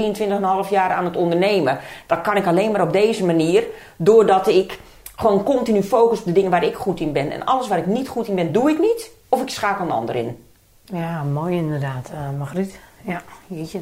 [0.64, 1.78] 23,5 jaar aan het ondernemen.
[2.06, 3.64] Dat kan ik alleen maar op deze manier,
[3.96, 4.78] doordat ik
[5.16, 7.30] gewoon continu focus op de dingen waar ik goed in ben.
[7.30, 9.10] En alles waar ik niet goed in ben, doe ik niet.
[9.28, 10.44] Of ik schakel een ander in.
[10.84, 12.78] Ja, mooi inderdaad, eh Margriet.
[13.02, 13.80] Ja, jeetje.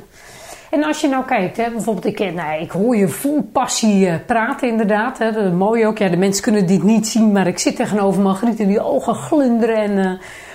[0.71, 4.15] En als je nou kijkt, hè, bijvoorbeeld, ik, nou, ik hoor je vol passie eh,
[4.27, 5.19] praten inderdaad.
[5.19, 5.99] Hè, dat is mooi ook.
[5.99, 9.15] Ja, de mensen kunnen dit niet zien, maar ik zit tegenover Margriet en die ogen
[9.15, 9.77] glunderen.
[9.77, 10.13] En eh,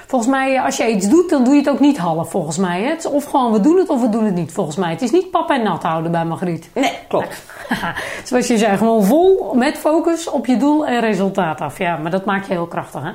[0.08, 2.58] volgens mij, eh, als je iets doet, dan doe je het ook niet half, volgens
[2.58, 2.82] mij.
[2.82, 2.90] Hè.
[2.90, 4.90] Het is of gewoon, we doen het of we doen het niet, volgens mij.
[4.90, 6.70] Het is niet pap en nat houden bij Margriet.
[6.74, 7.44] Nee, klopt.
[8.24, 11.78] Zoals je zei, gewoon vol met focus op je doel en resultaat af.
[11.78, 13.12] Ja, maar dat maakt je heel krachtig, hè?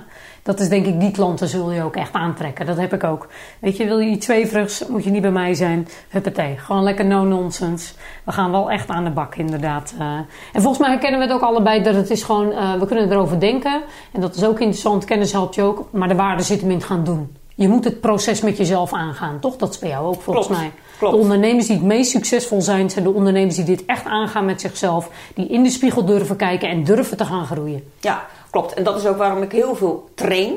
[0.46, 2.66] Dat is denk ik, die klanten zul je ook echt aantrekken.
[2.66, 3.28] Dat heb ik ook.
[3.58, 5.88] Weet je, wil je iets zweverigs, moet je niet bij mij zijn.
[6.08, 7.94] Huppatee, gewoon lekker no-nonsense.
[8.24, 9.94] We gaan wel echt aan de bak, inderdaad.
[9.98, 10.06] Eh,
[10.52, 12.52] en volgens mij herkennen we het ook allebei dat het is gewoon...
[12.52, 13.82] eh, we kunnen erover denken.
[14.12, 15.04] En dat is ook interessant.
[15.04, 15.88] Kennis helpt je ook.
[15.90, 17.36] Maar de waarde zit hem in het gaan doen.
[17.54, 19.56] Je moet het proces met jezelf aangaan, toch?
[19.56, 20.72] Dat is bij jou ook, volgens Klopt, mij.
[20.98, 21.14] klopt.
[21.14, 24.60] De ondernemers die het meest succesvol zijn, zijn de ondernemers die dit echt aangaan met
[24.60, 25.10] zichzelf.
[25.34, 27.82] Die in de spiegel durven kijken en durven te gaan groeien.
[28.00, 28.74] Ja, klopt.
[28.74, 30.52] En dat is ook waarom ik heel veel train.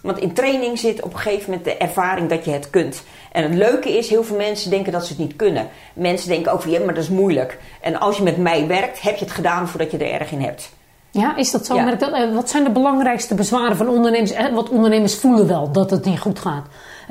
[0.00, 3.02] Want in training zit op een gegeven moment de ervaring dat je het kunt.
[3.32, 5.68] En het leuke is, heel veel mensen denken dat ze het niet kunnen.
[5.94, 7.58] Mensen denken ook van, ja, maar dat is moeilijk.
[7.80, 10.40] En als je met mij werkt, heb je het gedaan voordat je er erg in
[10.40, 10.70] hebt.
[11.10, 11.74] Ja, is dat zo?
[11.74, 11.84] Ja.
[11.84, 14.32] Maar eh, wat zijn de belangrijkste bezwaren van ondernemers?
[14.32, 16.66] Eh, Wat ondernemers voelen wel dat het niet goed gaat.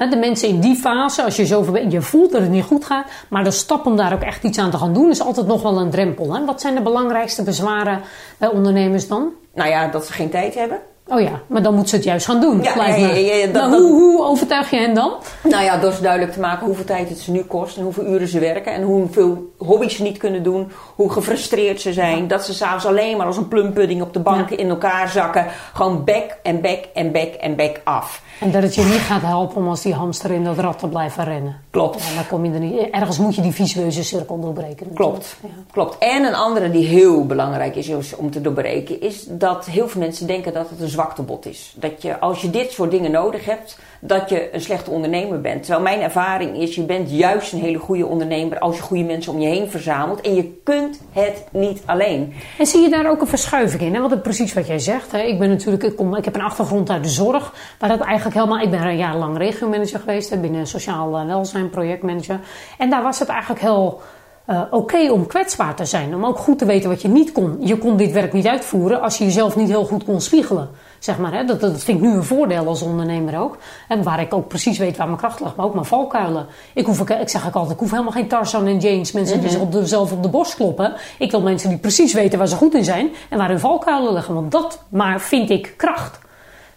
[0.10, 2.86] De mensen in die fase, als je zo bent, je voelt dat het niet goed
[2.86, 5.48] gaat, maar de stap om daar ook echt iets aan te gaan doen is altijd
[5.48, 6.34] nog wel een drempel.
[6.36, 6.46] Hè?
[6.46, 8.02] Wat zijn de belangrijkste bezwaren
[8.38, 9.30] bij ondernemers dan?
[9.56, 10.78] Nou ja, dat ze geen tijd hebben.
[11.10, 12.62] Oh ja, maar dan moeten ze het juist gaan doen.
[12.64, 13.26] Ja, ja, me.
[13.26, 15.12] ja, ja, dat- dat- hoe, hoe overtuig je hen dan?
[15.44, 18.06] Nou ja, door ze duidelijk te maken hoeveel tijd het ze nu kost en hoeveel
[18.06, 22.46] uren ze werken en hoeveel hobby's ze niet kunnen doen, hoe gefrustreerd ze zijn, dat
[22.46, 26.38] ze s'avonds alleen maar als een plumpudding op de banken in elkaar zakken, gewoon back
[26.44, 28.22] en back en back en back af.
[28.40, 30.88] En dat het je niet gaat helpen om als die hamster in dat rat te
[30.88, 31.56] blijven rennen.
[31.70, 32.08] Klopt.
[32.08, 32.90] Ja, dan kom je er niet.
[32.90, 34.94] Ergens moet je die visueuze cirkel doorbreken.
[34.94, 35.38] Klopt.
[35.44, 35.50] Ja.
[35.72, 35.98] Klopt.
[35.98, 40.02] En een andere die heel belangrijk is is om te doorbreken, is dat heel veel
[40.02, 41.76] mensen denken dat het een zwaktebod is.
[41.76, 45.64] Dat je als je dit soort dingen nodig hebt, dat je een slechte ondernemer bent.
[45.64, 49.34] Terwijl mijn ervaring is, je bent juist een hele goede ondernemer als je goede mensen
[49.34, 50.22] om je heen verzamelt.
[50.22, 52.34] En je kunt het niet alleen.
[52.58, 53.94] En zie je daar ook een verschuiving in?
[53.94, 54.00] Hè?
[54.00, 55.12] Want het precies wat jij zegt.
[55.12, 55.22] Hè?
[55.22, 57.54] Ik ben natuurlijk, ik, kom, ik heb een achtergrond uit de zorg.
[57.80, 58.60] Waar dat eigenlijk helemaal.
[58.60, 62.40] Ik ben een jaar lang regiomanager geweest binnen sociaal eh, welzijn, projectmanager.
[62.78, 64.02] En daar was het eigenlijk heel.
[64.46, 67.58] eh, Oké om kwetsbaar te zijn, om ook goed te weten wat je niet kon.
[67.60, 70.70] Je kon dit werk niet uitvoeren als je jezelf niet heel goed kon spiegelen.
[71.00, 71.44] Zeg maar, hè?
[71.46, 73.58] Dat, dat vind ik nu een voordeel als ondernemer ook.
[73.88, 76.46] En waar ik ook precies weet waar mijn kracht ligt, maar ook mijn valkuilen.
[76.74, 79.50] Ik, hoef, ik zeg ook altijd, ik hoef helemaal geen Tarzan en James, mensen die
[79.50, 80.94] zich op de, zelf op de borst kloppen.
[81.20, 84.14] Ik wil mensen die precies weten waar ze goed in zijn en waar hun valkuilen
[84.14, 84.34] liggen.
[84.34, 86.20] Want dat maar vind ik kracht.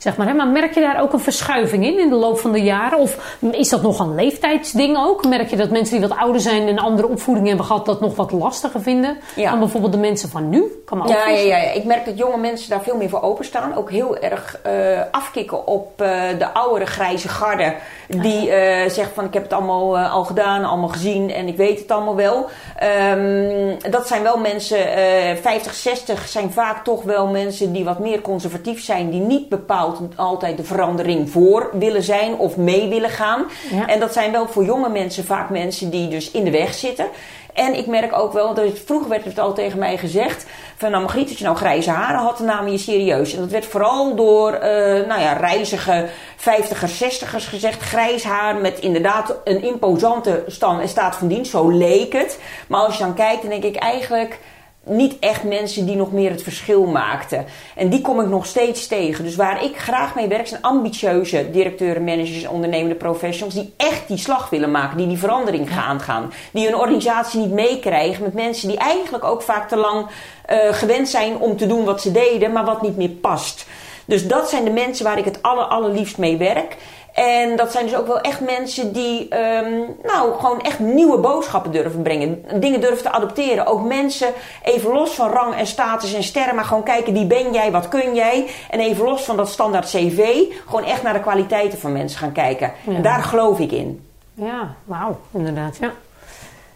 [0.00, 0.32] Zeg maar, hè?
[0.34, 2.98] maar merk je daar ook een verschuiving in in de loop van de jaren?
[2.98, 5.26] Of is dat nog een leeftijdsding ook?
[5.26, 8.00] Merk je dat mensen die wat ouder zijn en een andere opvoeding hebben gehad, dat
[8.00, 9.50] nog wat lastiger vinden Ja.
[9.50, 10.82] dan bijvoorbeeld de mensen van nu?
[10.84, 11.56] Kan me Ja, ja, voorstellen.
[11.62, 13.74] ja, ik merk dat jonge mensen daar veel meer voor openstaan.
[13.74, 14.72] Ook heel erg eh,
[15.10, 17.74] afkicken op eh, de oudere grijze garde.
[18.08, 21.78] Die eh zegt van ik heb het allemaal al gedaan, allemaal gezien en ik weet
[21.78, 22.46] het allemaal wel.
[22.78, 27.98] Ehm, dat zijn wel mensen, eh 50, 60 zijn vaak toch wel mensen die wat
[27.98, 29.10] meer conservatief zijn.
[29.10, 33.44] Die niet bepaald altijd de verandering voor willen zijn of mee willen gaan.
[33.70, 33.86] Ja.
[33.86, 37.06] En dat zijn wel voor jonge mensen vaak mensen die dus in de weg zitten.
[37.54, 40.46] En ik merk ook wel, dat het- vroeger werd het al tegen mij gezegd...
[40.76, 43.34] van nou Margriet, als je nou grijze haren had, dan namen je serieus.
[43.34, 47.80] En dat werd vooral door eh, nou ja, reizige 50ers, 60ers gezegd.
[47.82, 52.38] Grijs haar met inderdaad een imposante stand en staat van dienst, zo leek het.
[52.68, 54.38] Maar als je dan kijkt, dan denk ik eigenlijk
[54.84, 57.44] niet echt mensen die nog meer het verschil maakten.
[57.76, 59.24] En die kom ik nog steeds tegen.
[59.24, 64.08] Dus waar ik graag mee werk zijn ambitieuze directeuren, managers en ondernemende professionals die echt
[64.08, 66.32] die slag willen maken, die die verandering gaan aangaan.
[66.52, 70.06] Die hun organisatie niet meekrijgen met mensen die eigenlijk ook vaak te lang
[70.44, 73.66] eh, gewend zijn om te doen wat ze deden, maar wat niet meer past.
[74.04, 76.76] Dus dat zijn de mensen waar ik het aller, allerliefst mee werk.
[77.14, 81.72] En dat zijn dus ook wel echt mensen die ehm, nou, gewoon echt nieuwe boodschappen
[81.72, 82.44] durven brengen.
[82.60, 83.66] Dingen durven te adopteren.
[83.66, 84.28] Ook mensen
[84.62, 86.54] even los van rang en status en sterren.
[86.54, 88.46] Maar gewoon kijken wie ben jij, wat kun jij.
[88.70, 90.44] En even los van dat standaard cv.
[90.66, 92.72] Gewoon echt naar de kwaliteiten van mensen gaan kijken.
[92.86, 92.94] Ja.
[92.94, 94.06] En daar geloof ik in.
[94.34, 95.92] Ja, wauw, inderdaad, ja.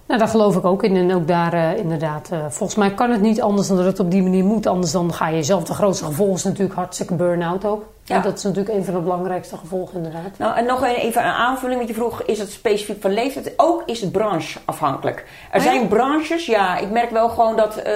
[0.07, 0.97] Nou, daar geloof ik ook in.
[0.97, 4.01] En ook daar eh, inderdaad, eh, volgens mij kan het niet anders dan dat het
[4.01, 4.66] op die manier moet.
[4.66, 7.85] Anders dan ga je zelf de grootste gevolgen natuurlijk hartstikke burn-out ook.
[8.07, 8.19] Ja.
[8.21, 10.38] Dat is natuurlijk een van de belangrijkste gevolgen inderdaad.
[10.38, 13.53] Nou, en nog even een aanvulling, want je vroeg, is het specifiek van leeftijd?
[13.57, 15.25] Ook is het brancheafhankelijk.
[15.51, 15.71] Er Oh ja?
[15.73, 17.93] zijn branches, ja, ik merk wel gewoon dat eh,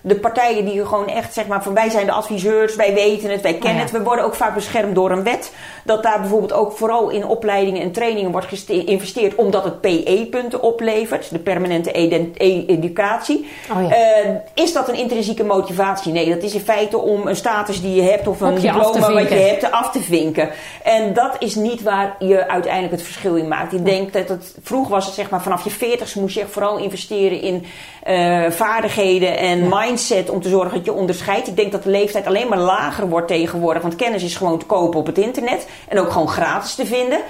[0.00, 3.40] de partijen die gewoon echt, zeg maar, van wij zijn de adviseurs, wij weten het,
[3.40, 3.82] wij kennen Oh ja.
[3.82, 3.90] het.
[3.90, 5.52] We worden ook vaak beschermd door een wet.
[5.84, 11.30] Dat daar bijvoorbeeld ook vooral in opleidingen en trainingen wordt geïnvesteerd, omdat het PE-punten oplevert,
[11.30, 13.48] de permanente e- educatie.
[13.72, 13.94] Oh ja.
[13.94, 16.12] Eh, is dat een intrinsieke motivatie?
[16.12, 18.92] Nee, dat is in feite om een status die je hebt of een diploma wat
[19.00, 19.43] je vinken.
[19.44, 20.50] Hebt af te vinken.
[20.82, 23.72] En dat is niet waar je uiteindelijk het verschil in maakt.
[23.72, 26.50] Ik denk dat het vroeg was het zeg maar vanaf je 40 moest je echt
[26.50, 27.66] vooral investeren in
[28.02, 31.48] eh, vaardigheden en mindset om te zorgen dat je onderscheidt.
[31.48, 34.66] Ik denk dat de leeftijd alleen maar lager wordt tegenwoordig, want kennis is gewoon te
[34.66, 37.20] kopen op het internet en ook gewoon gratis te vinden.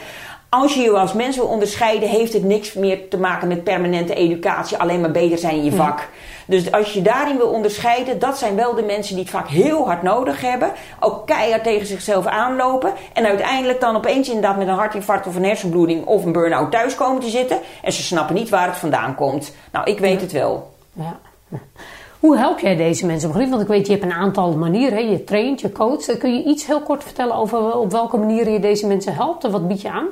[0.61, 4.15] Als je je als mens wil onderscheiden, heeft het niks meer te maken met permanente
[4.15, 6.09] educatie, alleen maar beter zijn in je vak.
[6.47, 9.87] Dus als je daarin wil onderscheiden, dat zijn wel de mensen die het vaak heel
[9.87, 10.73] hard nodig hebben.
[11.01, 12.93] Ook keihard tegen zichzelf aanlopen.
[13.13, 16.95] En uiteindelijk dan opeens inderdaad met een hartinfarct of een hersenbloeding of een burn-out thuis
[16.95, 17.59] komen te zitten.
[17.83, 19.55] En ze snappen niet waar het vandaan komt.
[19.73, 20.75] Nou, ik weet het wel.
[20.93, 21.19] Ja.
[22.21, 23.29] Hoe help jij deze mensen?
[23.29, 23.51] Margriet?
[23.51, 25.11] Want ik weet, je hebt een aantal manieren.
[25.11, 26.19] Je traint, je coacht.
[26.19, 29.45] Kun je iets heel kort vertellen over op welke manieren je deze mensen helpt?
[29.45, 30.07] En wat bied je aan?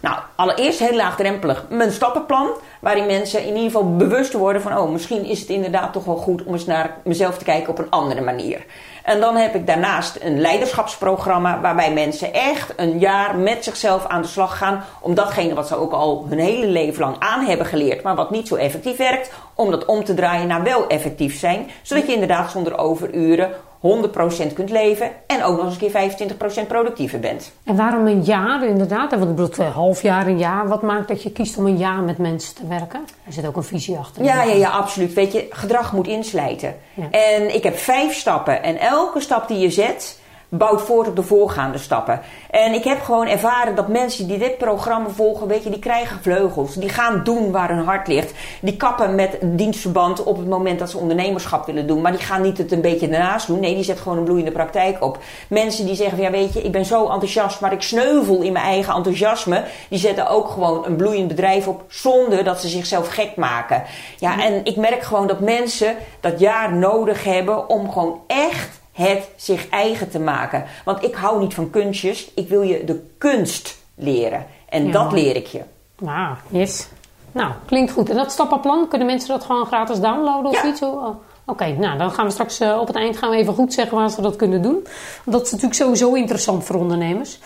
[0.00, 2.50] Nou, allereerst heel laagdrempelig mijn stappenplan.
[2.80, 4.78] Waarin mensen in ieder geval bewust worden van...
[4.78, 7.78] oh, misschien is het inderdaad toch wel goed om eens naar mezelf te kijken op
[7.78, 8.64] een andere manier.
[9.02, 11.60] En dan heb ik daarnaast een leiderschapsprogramma...
[11.60, 14.84] waarbij mensen echt een jaar met zichzelf aan de slag gaan...
[15.00, 18.02] om datgene wat ze ook al hun hele leven lang aan hebben geleerd...
[18.02, 19.30] maar wat niet zo effectief werkt...
[19.58, 21.66] om dat om te draaien naar wel effectief zijn.
[21.82, 25.10] Zodat je inderdaad zonder overuren 100% kunt leven...
[25.26, 27.52] en ook nog eens een keer 25% productiever bent.
[27.64, 29.10] En waarom een jaar inderdaad?
[29.10, 30.68] Want ik bedoel, twee half jaar, een jaar.
[30.68, 33.00] Wat maakt dat je kiest om een jaar met mensen te werken?
[33.26, 34.24] Er zit ook een visie achter.
[34.24, 35.12] Ja, ja, ja, absoluut.
[35.12, 36.76] Weet je, gedrag moet inslijten.
[36.94, 37.10] Ja.
[37.10, 38.62] En ik heb vijf stappen.
[38.62, 40.17] En elke stap die je zet,
[40.48, 42.20] bouwt voort op de voorgaande stappen.
[42.50, 46.22] En ik heb gewoon ervaren dat mensen die dit programma volgen, weet je, die krijgen
[46.22, 46.74] vleugels.
[46.74, 48.32] Die gaan doen waar hun hart ligt.
[48.60, 52.00] Die kappen met dienstverband op het moment dat ze ondernemerschap willen doen.
[52.00, 53.60] Maar die gaan niet het een beetje daarnaast doen.
[53.60, 55.18] Nee, die zetten gewoon een bloeiende praktijk op.
[55.48, 58.52] Mensen die zeggen, van, ja weet je, ik ben zo enthousiast, maar ik sneuvel in
[58.52, 59.64] mijn eigen enthousiasme.
[59.88, 63.82] Die zetten ook gewoon een bloeiend bedrijf op zonder dat ze zichzelf gek maken.
[64.18, 69.28] Ja, en ik merk gewoon dat mensen dat jaar nodig hebben om gewoon echt het
[69.36, 70.64] zich eigen te maken.
[70.84, 72.30] Want ik hou niet van kunstjes.
[72.34, 74.46] Ik wil je de kunst leren.
[74.68, 75.60] En Ja, dat leer ik je.
[75.98, 76.88] Nou, yes.
[77.32, 78.10] Nou, klinkt goed.
[78.10, 80.68] En dat stappenplan, kunnen mensen dat gewoon gratis downloaden of Ja.
[80.68, 80.82] iets?
[80.82, 81.06] Oh,
[81.46, 83.96] Oké, nou dan gaan we straks eh, op het eind gaan we even goed zeggen
[83.96, 84.86] waar ze dat kunnen doen.
[85.24, 87.38] Want dat is natuurlijk sowieso interessant voor ondernemers.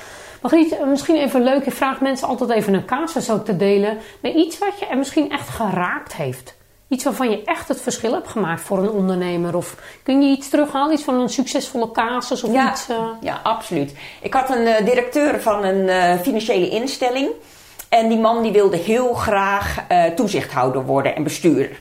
[0.42, 1.64] Margriet, eh, misschien even leuk.
[1.64, 3.98] Je vraagt mensen altijd even een casus ook te delen.
[4.20, 6.54] Met iets wat je er misschien echt geraakt heeft.
[6.92, 9.56] Iets waarvan je echt het verschil hebt gemaakt voor een ondernemer.
[9.56, 10.92] Of kun je iets terughalen?
[10.92, 12.88] Iets van een succesvolle casus of Ja, iets...
[12.88, 13.94] eh, ja, absoluut.
[14.20, 17.28] Ik had een eh, directeur van een eh, financiële instelling.
[17.88, 21.80] En die man die wilde heel graag toezichthouder worden en bestuurder.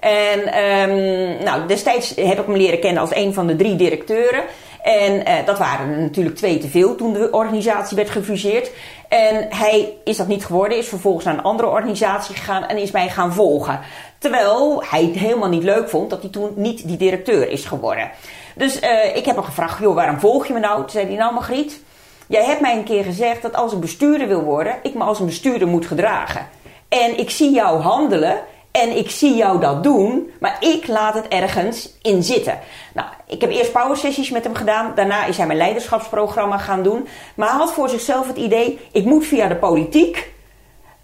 [0.00, 4.44] En ehm, nou, destijds heb ik hem leren kennen als een van de drie directeuren.
[4.88, 8.70] En uh, dat waren natuurlijk twee te veel toen de organisatie werd gefuseerd.
[9.08, 12.90] En hij is dat niet geworden, is vervolgens naar een andere organisatie gegaan en is
[12.90, 13.80] mij gaan volgen.
[14.18, 18.10] Terwijl hij het helemaal niet leuk vond dat hij toen niet die directeur is geworden.
[18.54, 20.80] Dus uh, ik heb hem gevraagd, joh, waarom volg je me nou?
[20.80, 21.80] Toen zei hij, nou Margriet,
[22.26, 25.20] jij hebt mij een keer gezegd dat als ik bestuurder wil worden, ik me als
[25.20, 26.48] een bestuurder moet gedragen.
[26.88, 31.28] En ik zie jou handelen en ik zie jou dat doen, maar ik laat het
[31.28, 32.58] ergens in zitten.
[32.94, 34.92] Nou, ik heb eerst power sessies met hem gedaan.
[34.94, 37.08] Daarna is hij mijn leiderschapsprogramma gaan doen.
[37.34, 40.32] Maar hij had voor zichzelf het idee: ik moet via de politiek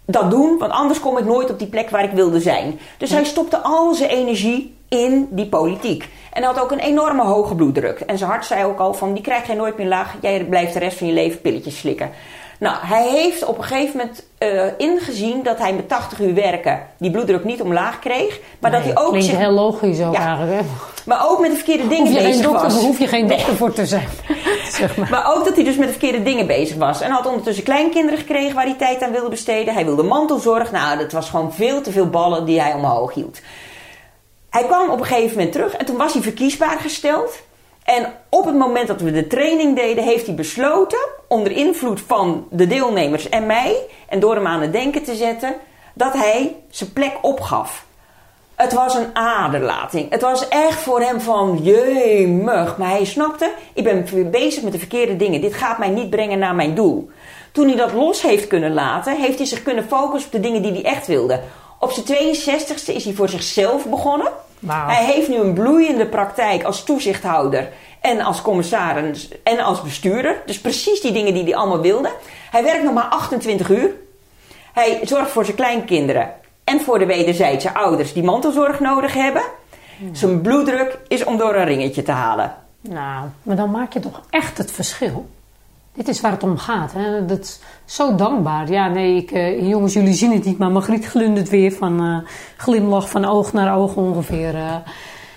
[0.05, 2.79] dat doen, want anders kom ik nooit op die plek waar ik wilde zijn.
[2.97, 6.09] Dus hij stopte al zijn energie in die politiek.
[6.33, 7.99] En hij had ook een enorme hoge bloeddruk.
[7.99, 10.15] En zijn hart zei ook al van, die krijg je nooit meer laag.
[10.21, 12.11] Jij blijft de rest van je leven pilletjes slikken.
[12.59, 16.87] Nou, hij heeft op een gegeven moment uh, ingezien dat hij met 80 uur werken
[16.97, 18.39] die bloeddruk niet omlaag kreeg.
[18.59, 19.09] Maar dat hij ook.
[19.09, 20.61] Klinkt zich, heel logisch ook ja, eigenlijk.
[20.61, 20.67] Hè?
[21.05, 22.73] Maar ook met de verkeerde dingen bezig dokter, was.
[22.73, 24.07] Daar hoef je geen dokter voor te zijn.
[24.79, 25.09] zeg maar.
[25.09, 27.01] maar ook dat hij dus met de verkeerde dingen bezig was.
[27.01, 29.73] En had ondertussen kleinkinderen gekregen waar hij tijd aan wilde besteden.
[29.73, 30.71] Hij wilde mantelzorg.
[30.71, 33.41] Nou, dat was gewoon veel te veel ballen die hij omhoog hield.
[34.49, 37.39] Hij kwam op een gegeven moment terug en toen was hij verkiesbaar gesteld.
[37.85, 42.47] En op het moment dat we de training deden, heeft hij besloten, onder invloed van
[42.49, 43.75] de deelnemers en mij,
[44.07, 45.55] en door hem aan het denken te zetten,
[45.93, 47.85] dat hij zijn plek opgaf.
[48.55, 50.09] Het was een aderlating.
[50.09, 52.77] Het was echt voor hem van jemig.
[52.77, 55.41] Maar hij snapte, ik ben bezig met de verkeerde dingen.
[55.41, 57.09] Dit gaat mij niet brengen naar mijn doel.
[57.51, 60.61] Toen hij dat los heeft kunnen laten, heeft hij zich kunnen focussen op de dingen
[60.61, 61.41] die hij echt wilde.
[61.79, 64.31] Op zijn 62ste is hij voor zichzelf begonnen.
[64.65, 64.87] Wauw.
[64.87, 67.69] Hij heeft nu een bloeiende praktijk als toezichthouder
[68.01, 70.41] en als commissaris en als bestuurder.
[70.45, 72.11] Dus precies die dingen die hij allemaal wilde.
[72.51, 73.91] Hij werkt nog maar 28 uur.
[74.73, 76.31] Hij zorgt voor zijn kleinkinderen
[76.63, 79.43] en voor de wederzijdse ouders die mantelzorg nodig hebben.
[80.11, 82.55] Zijn bloeddruk is om door een ringetje te halen.
[82.81, 85.29] Nou, maar dan maak je toch echt het verschil.
[85.95, 86.93] Dit is waar het om gaat.
[86.93, 87.25] Hè?
[87.25, 88.71] Dat is zo dankbaar.
[88.71, 92.17] Ja, nee, ik, uh, jongens, jullie zien het niet, maar Margriet glundert weer van uh,
[92.57, 94.55] glimlach van oog naar oog ongeveer.
[94.55, 94.75] Uh,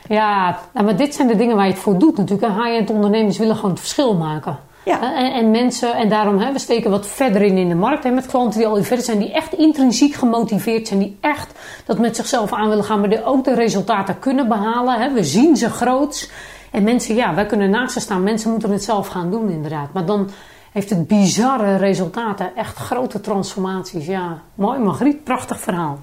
[0.08, 2.52] ja, maar dit zijn de dingen waar je het voor doet natuurlijk.
[2.52, 4.58] High-end ondernemers willen gewoon het verschil maken.
[4.84, 5.14] Ja.
[5.16, 8.04] En, en, mensen, en daarom, hè, we steken wat verder in in de markt.
[8.04, 11.00] Hè, met klanten die al verder zijn, die echt intrinsiek gemotiveerd zijn.
[11.00, 11.52] Die echt
[11.86, 15.00] dat met zichzelf aan willen gaan, maar die ook de resultaten kunnen behalen.
[15.00, 15.12] Hè.
[15.12, 16.30] We zien ze groots.
[16.70, 18.22] En mensen, ja, wij kunnen naast ze staan.
[18.22, 19.92] Mensen moeten het zelf gaan doen, inderdaad.
[19.92, 20.30] Maar dan
[20.72, 22.56] heeft het bizarre resultaten.
[22.56, 24.06] Echt grote transformaties.
[24.06, 25.98] Ja, mooi Margriet, prachtig verhaal.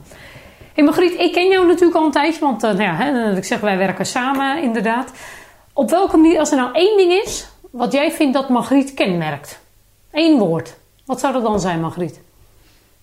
[0.73, 2.39] Hey Margriet, ik ken jou natuurlijk al een tijdje.
[2.39, 5.11] Want uh, nou ja, hè, ik zeg, wij werken samen inderdaad.
[5.73, 7.47] Op welke manier, als er nou één ding is...
[7.71, 9.59] wat jij vindt dat Margriet kenmerkt.
[10.11, 10.75] Eén woord.
[11.05, 12.19] Wat zou dat dan zijn, Margriet?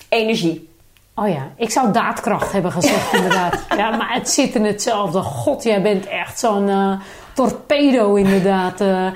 [0.08, 0.70] Energie.
[1.14, 3.60] Oh ja, ik zou daadkracht hebben gezegd inderdaad.
[3.76, 5.20] Ja, maar het zit in hetzelfde.
[5.20, 7.00] God, jij bent echt zo'n uh,
[7.34, 8.80] torpedo inderdaad.
[8.80, 9.06] Uh,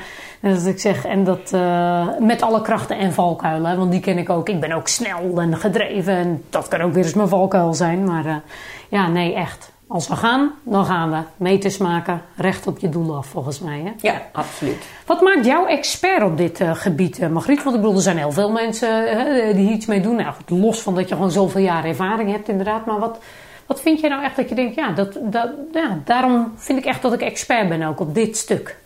[0.41, 3.77] dat ik zeg, en dat uh, met alle krachten en valkuilen.
[3.77, 4.49] Want die ken ik ook.
[4.49, 6.15] Ik ben ook snel en gedreven.
[6.15, 8.05] En dat kan ook weer eens mijn valkuil zijn.
[8.05, 8.43] Maar
[8.89, 9.75] ja, nee, echt.
[9.89, 11.19] Als we gaan, dan gaan we.
[11.37, 13.81] Meters maken, recht op je doel af, volgens mij.
[13.85, 13.93] Hè?
[14.01, 14.87] Ja, absoluut.
[15.07, 17.63] Wat maakt jou expert op dit uh, gebied, uh, Margriet?
[17.63, 20.17] Want ik bedoel, er zijn heel veel mensen uh, die iets mee doen.
[20.17, 22.87] Nou, goed, los van dat je gewoon zoveel jaar ervaring hebt, inderdaad.
[22.87, 23.19] Maar wat,
[23.67, 26.85] wat vind jij nou echt dat je denkt, ja, dat, dat, ja, daarom vind ik
[26.85, 28.77] echt dat ik expert ben ook op dit stuk?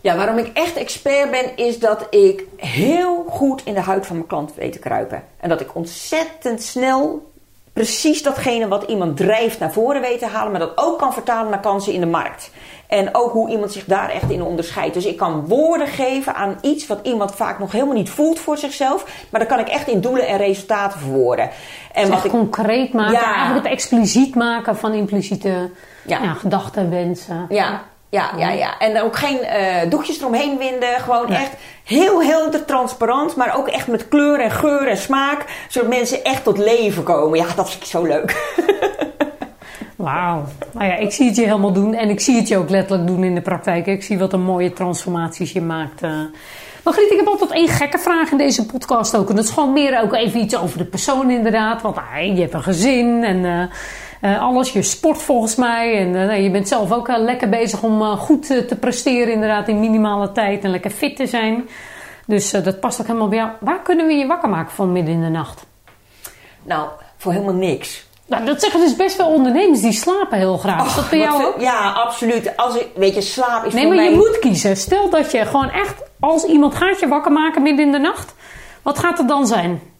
[0.00, 4.16] Ja, waarom ik echt expert ben, is dat ik heel goed in de huid van
[4.16, 5.24] mijn klant weet te kruipen.
[5.40, 7.30] En dat ik ontzettend snel
[7.72, 11.50] precies datgene wat iemand drijft naar voren weet te halen, maar dat ook kan vertalen
[11.50, 12.50] naar kansen in de markt.
[12.92, 14.94] En ook hoe iemand zich daar echt in onderscheidt.
[14.94, 18.58] Dus ik kan woorden geven aan iets wat iemand vaak nog helemaal niet voelt voor
[18.58, 19.04] zichzelf.
[19.30, 21.50] Maar dat kan ik echt in doelen en resultaten verwoorden.
[21.92, 23.34] En dus wat ik concreet maken, ja.
[23.34, 25.70] eigenlijk het expliciet maken van impliciete
[26.06, 26.22] ja.
[26.22, 27.46] Ja, gedachten, wensen.
[27.48, 27.82] Ja.
[28.08, 28.78] Ja, ja, ja.
[28.78, 31.00] En ook geen uh, doekjes eromheen winden.
[31.00, 31.40] Gewoon ja.
[31.40, 31.52] echt
[31.84, 33.36] heel helder, transparant.
[33.36, 35.44] Maar ook echt met kleur en geur en smaak.
[35.68, 37.38] Zodat mensen echt tot leven komen.
[37.38, 38.30] Ja, dat vind ik zo leuk.
[39.96, 40.44] Wauw.
[40.72, 41.94] Nou ja, ik zie het je helemaal doen.
[41.94, 43.86] En ik zie het je ook letterlijk doen in de praktijk.
[43.86, 46.02] Ik zie wat een mooie transformaties je maakt.
[46.02, 46.10] Uh.
[46.84, 49.28] Margriet, ik heb altijd één gekke vraag in deze podcast ook.
[49.28, 51.82] En dat is gewoon meer ook even iets over de persoon inderdaad.
[51.82, 53.36] Want ah, je hebt een gezin en...
[53.44, 53.62] Uh,
[54.22, 54.72] uh, alles.
[54.72, 55.98] Je sport volgens mij.
[55.98, 60.32] En uh, je bent zelf ook lekker bezig om goed te presteren, inderdaad, in minimale
[60.32, 60.64] tijd.
[60.64, 61.68] En lekker fit te zijn.
[62.26, 63.50] Dus dat past ook helemaal bij jou.
[63.60, 65.66] Waar kunnen we je wakker maken van midden in de nacht?
[66.62, 68.10] Nou, voor helemaal niks.
[68.32, 70.86] Nou, dat zeggen dus best wel ondernemers die slapen heel graag.
[70.86, 71.60] Is dat bij jou ook?
[71.60, 72.56] Ja, absoluut.
[72.56, 74.12] Als ik, weet je, slaap is nee, voor maar mij...
[74.12, 74.76] je moet kiezen.
[74.76, 78.34] Stel dat je gewoon echt, als iemand gaat je wakker maken midden in de nacht.
[78.82, 79.80] Wat gaat het dan zijn?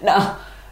[0.00, 0.22] Nou,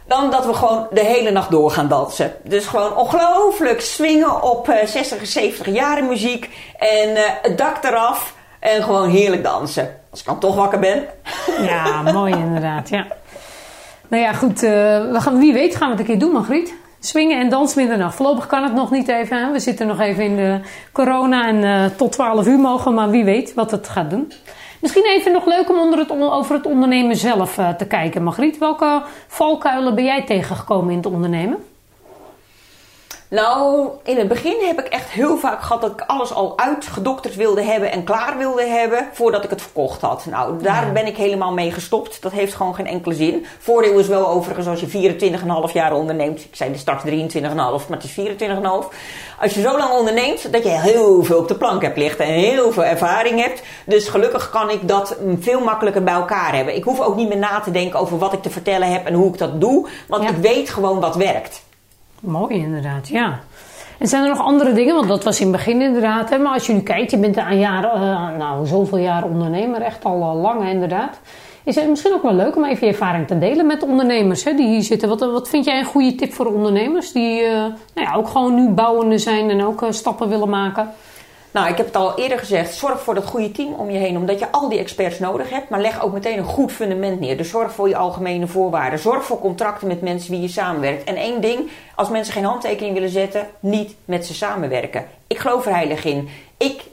[0.07, 2.33] dan dat we gewoon de hele nacht door gaan dansen.
[2.43, 6.49] Dus gewoon ongelooflijk swingen op uh, 60 70 jaren muziek.
[6.77, 8.33] En uh, het dak eraf.
[8.59, 9.99] En gewoon heerlijk dansen.
[10.11, 11.05] Als ik dan toch wakker ben.
[11.61, 12.89] Ja, mooi inderdaad.
[12.89, 13.07] Ja.
[14.07, 14.63] Nou ja, goed.
[14.63, 14.69] Uh,
[15.11, 16.73] we gaan, wie weet gaan we het een keer doen, Margriet.
[16.99, 18.15] Swingen en dansen middernacht.
[18.15, 19.51] Voorlopig kan het nog niet even.
[19.51, 20.59] We zitten nog even in de
[20.91, 22.93] corona en uh, tot 12 uur mogen.
[22.93, 24.31] Maar wie weet wat het gaat doen.
[24.81, 28.23] Misschien even nog leuk om onder het, over het ondernemen zelf uh, te kijken.
[28.23, 31.57] Margriet, welke valkuilen ben jij tegengekomen in het ondernemen?
[33.35, 37.35] Nou, in het begin heb ik echt heel vaak gehad dat ik alles al uitgedokterd
[37.35, 40.25] wilde hebben en klaar wilde hebben voordat ik het verkocht had.
[40.25, 42.21] Nou, daar ben ik helemaal mee gestopt.
[42.21, 43.45] Dat heeft gewoon geen enkele zin.
[43.59, 46.39] Voordeel is wel overigens als je 24,5 jaar onderneemt.
[46.39, 48.95] Ik zei de start 23,5, maar het is 24,5.
[49.39, 52.33] Als je zo lang onderneemt, dat je heel veel op de plank hebt liggen en
[52.33, 53.61] heel veel ervaring hebt.
[53.85, 56.75] Dus gelukkig kan ik dat veel makkelijker bij elkaar hebben.
[56.75, 59.13] Ik hoef ook niet meer na te denken over wat ik te vertellen heb en
[59.13, 59.87] hoe ik dat doe.
[60.07, 60.29] Want ja.
[60.29, 61.64] ik weet gewoon wat werkt.
[62.25, 63.39] Mooi inderdaad, ja.
[63.97, 64.95] En zijn er nog andere dingen?
[64.95, 66.29] Want dat was in het begin inderdaad.
[66.29, 66.37] Hè?
[66.37, 70.05] Maar als je nu kijkt, je bent aan jaren, uh, nou zoveel jaar ondernemer, echt
[70.05, 71.19] al uh, lang inderdaad.
[71.63, 74.53] Is het misschien ook wel leuk om even je ervaring te delen met ondernemers hè,
[74.53, 75.09] die hier zitten?
[75.09, 77.51] Wat, wat vind jij een goede tip voor ondernemers die uh,
[77.93, 80.89] nou ja, ook gewoon nu bouwende zijn en ook stappen willen maken?
[81.55, 82.73] Nou, ik heb het al eerder gezegd.
[82.73, 84.17] Zorg voor dat goede team om je heen.
[84.17, 85.69] Omdat je al die experts nodig hebt.
[85.69, 87.37] Maar leg ook meteen een goed fundament neer.
[87.37, 88.99] Dus zorg voor je algemene voorwaarden.
[88.99, 91.03] Zorg voor contracten met mensen wie je samenwerkt.
[91.03, 91.69] En één ding.
[91.95, 93.47] Als mensen geen handtekening willen zetten.
[93.59, 95.05] Niet met ze samenwerken.
[95.27, 96.29] Ik geloof er heilig in.
[96.57, 96.83] Ik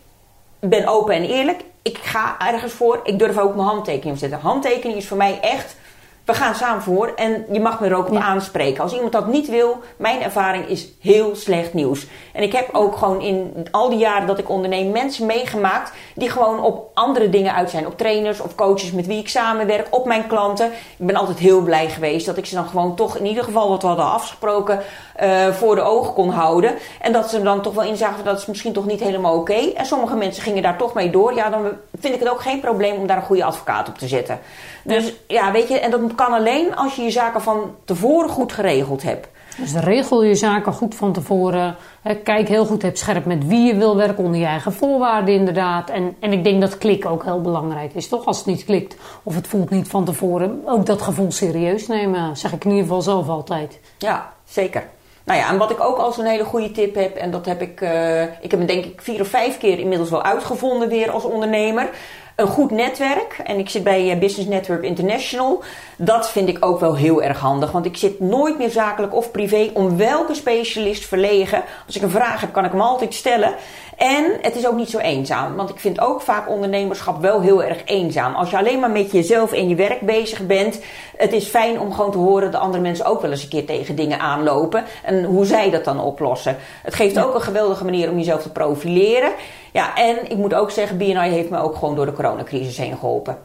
[0.60, 1.60] ben open en eerlijk.
[1.82, 3.00] Ik ga ergens voor.
[3.04, 4.40] Ik durf ook mijn handtekening te zetten.
[4.40, 5.76] Handtekening is voor mij echt
[6.24, 8.82] we gaan samen voor en je mag me er ook op aanspreken.
[8.82, 12.06] Als iemand dat niet wil, mijn ervaring is heel slecht nieuws.
[12.32, 16.30] En ik heb ook gewoon in al die jaren dat ik onderneem mensen meegemaakt die
[16.30, 17.86] gewoon op andere dingen uit zijn.
[17.86, 20.66] Op trainers of coaches met wie ik samenwerk, op mijn klanten.
[20.96, 23.68] Ik ben altijd heel blij geweest dat ik ze dan gewoon toch in ieder geval
[23.68, 24.80] wat we hadden afgesproken
[25.22, 26.74] uh, voor de ogen kon houden.
[27.00, 29.52] En dat ze dan toch wel inzagen dat is misschien toch niet helemaal oké.
[29.52, 29.72] Okay.
[29.72, 31.34] En sommige mensen gingen daar toch mee door.
[31.34, 31.68] Ja, dan
[32.00, 34.40] vind ik het ook geen probleem om daar een goede advocaat op te zetten.
[34.84, 38.52] Dus ja, weet je, en dat kan alleen als je je zaken van tevoren goed
[38.52, 39.28] geregeld hebt.
[39.56, 41.76] Dus regel je zaken goed van tevoren.
[42.24, 45.90] Kijk heel goed, heb scherp met wie je wil werken onder je eigen voorwaarden inderdaad.
[45.90, 48.24] En, en ik denk dat klik ook heel belangrijk is, toch?
[48.24, 52.36] Als het niet klikt of het voelt niet van tevoren, ook dat gevoel serieus nemen,
[52.36, 53.78] zeg ik in ieder geval zelf altijd.
[53.98, 54.88] Ja, zeker.
[55.24, 57.62] Nou ja, en wat ik ook als een hele goede tip heb, en dat heb
[57.62, 61.10] ik, uh, ik heb hem denk ik vier of vijf keer inmiddels wel uitgevonden weer
[61.10, 61.90] als ondernemer
[62.36, 63.40] een goed netwerk.
[63.44, 65.62] En ik zit bij eh, Business Network International.
[65.96, 67.70] Dat vind ik ook wel heel erg handig.
[67.70, 71.62] Want ik zit nooit meer zakelijk of privé om welke specialist verlegen.
[71.86, 73.54] Als ik een vraag heb, kan ik hem altijd stellen.
[73.96, 75.56] En het is ook niet zo eenzaam.
[75.56, 78.34] Want ik vind ook vaak ondernemerschap wel heel erg eenzaam.
[78.34, 80.80] Als je alleen maar met jezelf en je werk bezig bent.
[81.16, 83.66] Het is fijn om gewoon te horen dat andere mensen ook wel eens een keer
[83.66, 84.84] tegen dingen aanlopen.
[85.02, 86.56] En hoe zij dat dan oplossen.
[86.82, 89.32] Het geeft ook een geweldige manier om jezelf te profileren.
[89.72, 92.96] Ja, en ik moet ook zeggen, BNI heeft me ook gewoon door de coronacrisis heen
[92.96, 93.38] geholpen.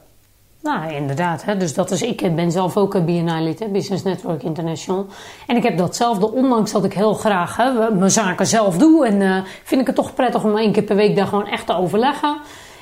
[0.61, 1.43] Nou, inderdaad.
[1.43, 1.57] Hè.
[1.57, 5.05] Dus dat is, ik ben zelf ook een BNI-lid, Business Network International.
[5.47, 9.05] En ik heb datzelfde, ondanks dat ik heel graag hè, mijn zaken zelf doe.
[9.05, 11.65] En uh, vind ik het toch prettig om één keer per week daar gewoon echt
[11.65, 12.37] te overleggen.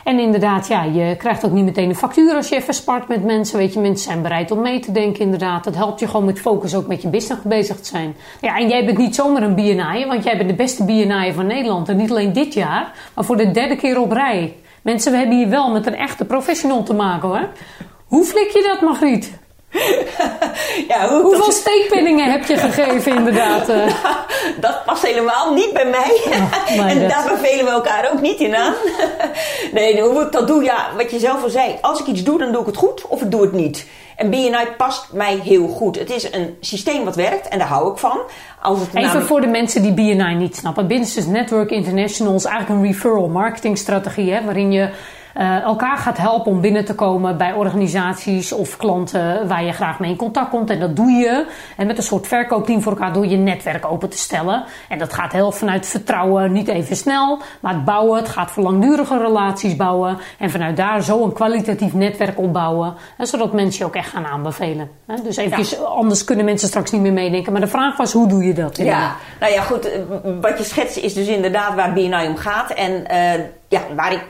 [0.05, 3.23] En inderdaad, ja, je krijgt ook niet meteen een factuur als je even spart met
[3.23, 3.57] mensen.
[3.57, 5.63] Weet je, mensen zijn bereid om mee te denken, inderdaad.
[5.63, 8.15] Dat helpt je gewoon met focus ook met je business bezig te zijn.
[8.41, 11.47] Ja, en jij bent niet zomaar een BNI, want jij bent de beste BNI van
[11.47, 11.89] Nederland.
[11.89, 14.55] En niet alleen dit jaar, maar voor de derde keer op rij.
[14.81, 17.49] Mensen, we hebben hier wel met een echte professional te maken hoor.
[18.05, 19.44] Hoe flik je dat, Margriet?
[20.91, 23.69] ja, hoe Hoeveel steekpenningen heb je gegeven, inderdaad?
[23.69, 23.93] Eh?
[24.61, 26.21] dat past helemaal niet bij mij.
[26.25, 28.73] Oh, en daar bevelen we elkaar ook niet in aan.
[29.71, 31.77] nee, hoe ik dat doe, ja, wat je zelf al zei.
[31.81, 33.85] Als ik iets doe, dan doe ik het goed of ik doe het niet.
[34.15, 35.99] En BNI past mij heel goed.
[35.99, 38.19] Het is een systeem wat werkt en daar hou ik van.
[38.61, 40.87] Als het Even voor de mensen die BNI niet snappen.
[40.87, 44.31] Business Network International is eigenlijk een referral marketing strategie.
[44.31, 44.89] Hè, waarin je
[45.37, 49.99] uh, elkaar gaat helpen om binnen te komen bij organisaties of klanten waar je graag
[49.99, 50.69] mee in contact komt.
[50.69, 51.45] En dat doe je
[51.77, 54.63] en met een soort verkoopteam voor elkaar door je netwerk open te stellen.
[54.89, 58.17] En dat gaat heel vanuit vertrouwen, niet even snel, maar het bouwen.
[58.17, 60.17] Het gaat voor langdurige relaties bouwen.
[60.39, 62.93] En vanuit daar zo een kwalitatief netwerk opbouwen.
[63.17, 64.89] Hè, zodat mensen je ook echt gaan aanbevelen.
[65.07, 65.15] Hè.
[65.23, 67.51] Dus even, anders kunnen mensen straks niet meer meedenken.
[67.51, 68.77] Maar de vraag was, hoe doe je dat?
[68.77, 69.89] Ja, nou ja, goed.
[70.41, 72.69] Wat je schetst is dus inderdaad waar BNI om gaat.
[72.71, 74.23] En uh, ja, waar ik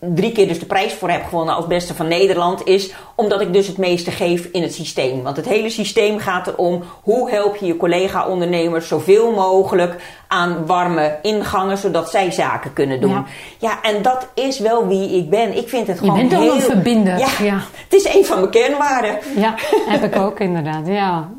[0.00, 3.52] drie keer dus de prijs voor heb gewonnen als beste van Nederland, is omdat ik
[3.52, 5.22] dus het meeste geef in het systeem.
[5.22, 11.18] Want het hele systeem gaat erom hoe help je je collega-ondernemers zoveel mogelijk aan warme
[11.22, 13.24] ingangen, zodat zij zaken kunnen doen.
[13.58, 15.56] Ja, en dat is wel wie ik ben.
[15.56, 16.54] Ik vind het gewoon Je bent heel...
[16.54, 17.18] een verbinder.
[17.18, 19.18] Ja, ja, het is een van mijn kernwaarden.
[19.36, 19.54] Ja,
[19.88, 21.30] heb ik ook inderdaad, ja.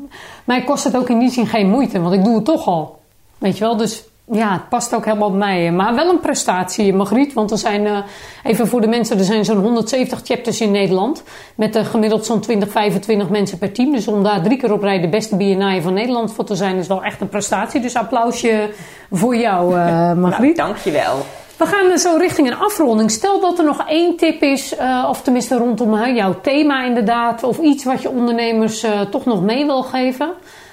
[0.44, 3.00] mij kost het ook in die zin geen moeite, want ik doe het toch al.
[3.38, 5.72] Weet je wel, dus ja, het past ook helemaal bij mij.
[5.72, 7.32] Maar wel een prestatie, Margriet.
[7.32, 7.98] Want er zijn, uh,
[8.42, 11.22] even voor de mensen, er zijn zo'n 170 chapters in Nederland.
[11.54, 13.92] Met uh, gemiddeld zo'n 20, 25 mensen per team.
[13.92, 16.76] Dus om daar drie keer op rij de beste BNI van Nederland voor te zijn,
[16.76, 17.80] is wel echt een prestatie.
[17.80, 18.70] Dus applausje
[19.10, 20.56] voor jou, uh, Margriet.
[20.56, 21.24] nou, dankjewel.
[21.56, 23.10] We gaan zo richting een afronding.
[23.10, 24.74] Stel dat er nog één tip is,
[25.08, 29.82] of tenminste rondom jouw thema inderdaad, of iets wat je ondernemers toch nog mee wil
[29.82, 30.32] geven.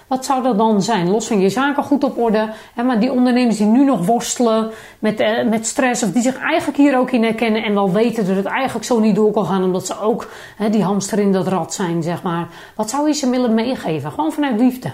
[0.10, 1.10] Wat zou dat dan zijn?
[1.10, 2.49] Los van je zaken goed op orde.
[2.74, 6.03] Hè, maar die ondernemers die nu nog worstelen met, eh, met stress.
[6.03, 7.64] Of die zich eigenlijk hier ook in herkennen.
[7.64, 9.64] En wel weten dat het eigenlijk zo niet door kan gaan.
[9.64, 12.47] Omdat ze ook hè, die hamster in dat rad zijn, zeg maar.
[12.76, 14.12] Wat zou je ze willen meegeven?
[14.12, 14.91] Gewoon vanuit liefde.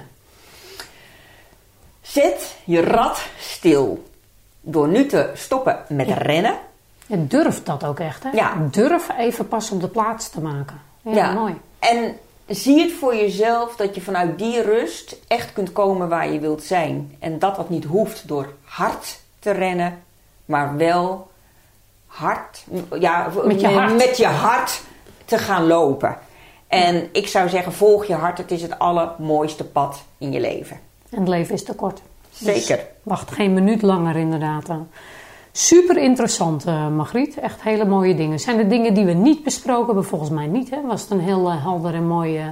[2.02, 4.04] Zet je rad stil.
[4.62, 6.56] Door nu te stoppen met rennen.
[7.06, 8.24] Ja, durf dat ook echt.
[8.24, 8.30] Hè?
[8.34, 8.54] Ja.
[8.72, 10.82] Durf even pas op de plaats te maken.
[11.02, 11.34] Ja, ja.
[11.34, 11.56] mooi.
[11.80, 12.18] En
[12.48, 16.64] zie het voor jezelf dat je vanuit die rust echt kunt komen waar je wilt
[16.64, 17.16] zijn.
[17.20, 20.04] En dat wat niet hoeft door hard te rennen,
[20.46, 21.32] maar wel
[22.06, 22.66] hard,
[23.00, 24.82] ja, met je hart, met je hart
[25.26, 26.18] te gaan lopen.
[26.68, 28.38] En ik zou zeggen, volg je hart.
[28.38, 30.80] Het is het allermooiste pad in je leven.
[31.10, 32.02] En het leven is te kort.
[32.32, 32.76] Zeker.
[32.76, 34.70] Dus wacht geen minuut langer inderdaad.
[35.58, 37.40] Super interessant, uh, Margriet.
[37.40, 38.40] Echt hele mooie dingen.
[38.40, 40.06] Zijn er dingen die we niet besproken hebben?
[40.06, 40.70] Volgens mij niet.
[40.70, 40.82] Hè?
[40.82, 42.46] Was het een heel uh, helder en mooi uh,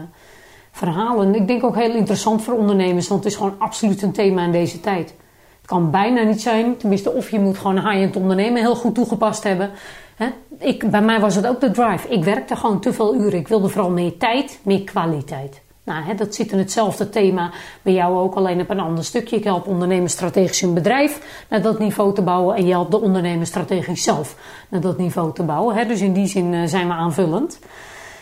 [0.71, 1.21] verhaal.
[1.21, 4.43] En ik denk ook heel interessant voor ondernemers, want het is gewoon absoluut een thema
[4.43, 5.09] in deze tijd.
[5.57, 9.43] Het kan bijna niet zijn, tenminste, of je moet gewoon high-end ondernemen heel goed toegepast
[9.43, 9.71] hebben.
[10.15, 10.27] Hè?
[10.59, 12.07] Ik, bij mij was het ook de drive.
[12.07, 13.39] Ik werkte gewoon te veel uren.
[13.39, 15.61] Ik wilde vooral meer tijd, meer kwaliteit.
[15.85, 19.35] Nou, hè, dat zit in hetzelfde thema bij jou ook, alleen op een ander stukje.
[19.35, 22.55] Ik help ondernemers strategisch een bedrijf naar dat niveau te bouwen.
[22.55, 24.35] En je helpt de ondernemers strategisch zelf
[24.69, 25.75] naar dat niveau te bouwen.
[25.75, 25.85] Hè.
[25.85, 27.59] Dus in die zin uh, zijn we aanvullend.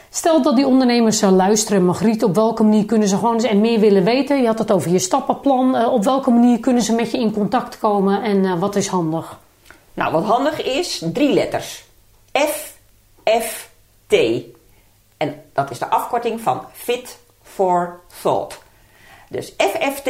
[0.09, 3.61] Stel dat die ondernemers uh, luisteren, Margriet, op welke manier kunnen ze gewoon eens en
[3.61, 4.41] meer willen weten?
[4.41, 5.75] Je had het over je stappenplan.
[5.75, 9.39] Uh, op welke manier kunnen ze met je in contact komen en wat is handig?
[9.93, 11.85] Nou, wat handig is, drie letters.
[12.37, 12.77] F,
[13.23, 13.69] F,
[14.07, 14.13] T.
[15.17, 17.19] En dat is de afkorting van Fit
[17.61, 18.59] for Thought.
[19.29, 20.09] Dus FFT.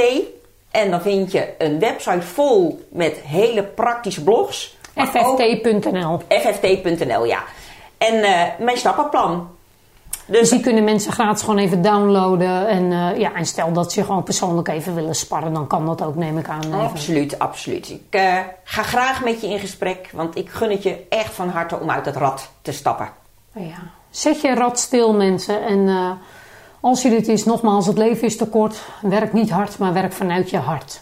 [0.72, 4.78] En dan vind je een website vol met hele praktische blogs.
[4.96, 6.22] FFT.nl.
[6.28, 7.44] FFT.nl, ja.
[7.98, 9.50] En uh, mijn stappenplan.
[10.26, 12.68] Dus, dus, die kunnen mensen gratis gewoon even downloaden.
[12.68, 16.04] En, uh, ja, en stel dat ze gewoon persoonlijk even willen sparren, dan kan dat
[16.04, 16.64] ook, neem ik aan.
[16.64, 16.80] Even.
[16.80, 17.90] Absoluut, absoluut.
[17.90, 21.50] Ik uh, ga graag met je in gesprek, want ik gun het je echt van
[21.50, 23.10] harte om uit het rad te stappen.
[23.54, 23.92] Ja.
[24.10, 25.66] Zet je rad stil, mensen.
[25.66, 25.88] En
[26.82, 28.82] als je dit is, nogmaals, het leven is te kort.
[29.02, 31.02] Werk niet hard, maar werk vanuit je hart.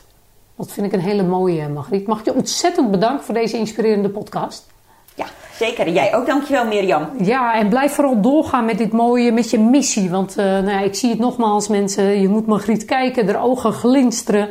[0.58, 2.08] Dat vind ik een hele mooie, Margriet.
[2.08, 4.68] Mag ik je ontzettend bedanken voor deze inspirerende podcast.
[5.16, 5.26] Ja,
[5.58, 5.86] zeker.
[5.88, 7.10] En jij ook, dankjewel Mirjam.
[7.22, 10.10] Ja, en blijf vooral doorgaan met dit mooie, met je missie.
[10.10, 12.22] Want uh, nou ja, ik zie het nogmaals, mensen.
[12.22, 14.50] Je moet Margriet kijken, de ogen glinsteren.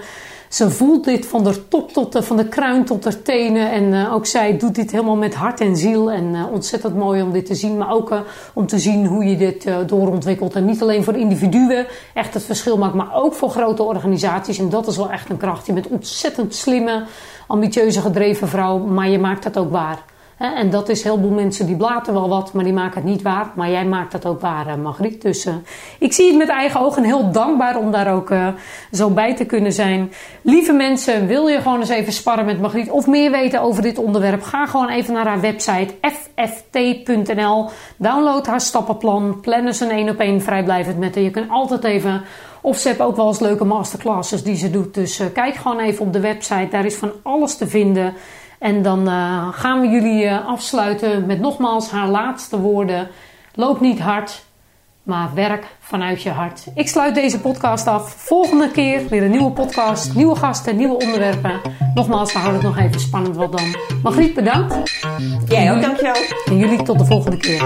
[0.49, 3.71] Ze voelt dit van de top tot de, van de kruin tot de tenen.
[3.71, 6.11] En uh, ook zij doet dit helemaal met hart en ziel.
[6.11, 7.77] En uh, ontzettend mooi om dit te zien.
[7.77, 8.21] Maar ook uh,
[8.53, 10.55] om te zien hoe je dit doorontwikkelt.
[10.55, 12.95] En niet alleen voor individuen echt het verschil maakt.
[12.95, 14.59] Maar ook voor grote organisaties.
[14.59, 15.67] En dat is wel echt een kracht.
[15.67, 17.05] Je bent ontzettend slimme,
[17.47, 18.79] ambitieuze, gedreven vrouw.
[18.79, 20.03] Maar je maakt het ook waar.
[20.39, 23.23] En dat is heel veel mensen die blaten wel wat, maar die maken het niet
[23.23, 23.51] waar.
[23.55, 25.23] Maar jij maakt dat ook waar, eh, Margriet.
[25.23, 25.55] Dus uh,
[25.99, 28.49] ik zie het met eigen ogen en heel dankbaar om daar ook uh,
[28.93, 30.13] zo bij te kunnen zijn.
[30.43, 33.99] Lieve mensen, wil je gewoon eens even sparren met Margriet of meer weten over dit
[33.99, 34.43] onderwerp?
[34.43, 37.71] Ga gewoon even naar haar website fft.nl.
[37.97, 39.41] Download haar stappenplan.
[39.41, 41.25] Plan eens een één op één vrijblijvend met haar.
[41.25, 42.23] Je kunt altijd even
[42.61, 44.95] of ze ook wel eens leuke masterclasses die ze doet.
[44.95, 46.69] Dus kijk gewoon even op de website.
[46.71, 48.15] Daar is van alles te vinden.
[48.59, 53.09] En dan eh, gaan we jullie eh, afsluiten met nogmaals haar laatste woorden.
[53.55, 54.45] Loop niet hard,
[55.03, 56.67] maar werk vanuit je hart.
[56.75, 58.13] Ik sluit deze podcast af.
[58.13, 61.61] Volgende keer weer een nieuwe podcast, nieuwe gasten, nieuwe onderwerpen.
[61.95, 63.77] Nogmaals, we houden het nog even spannend wat dan.
[64.03, 65.01] Margriet, bedankt.
[65.49, 66.23] Jij ook, dankjewel.
[66.47, 67.63] En jullie tot de volgende keer.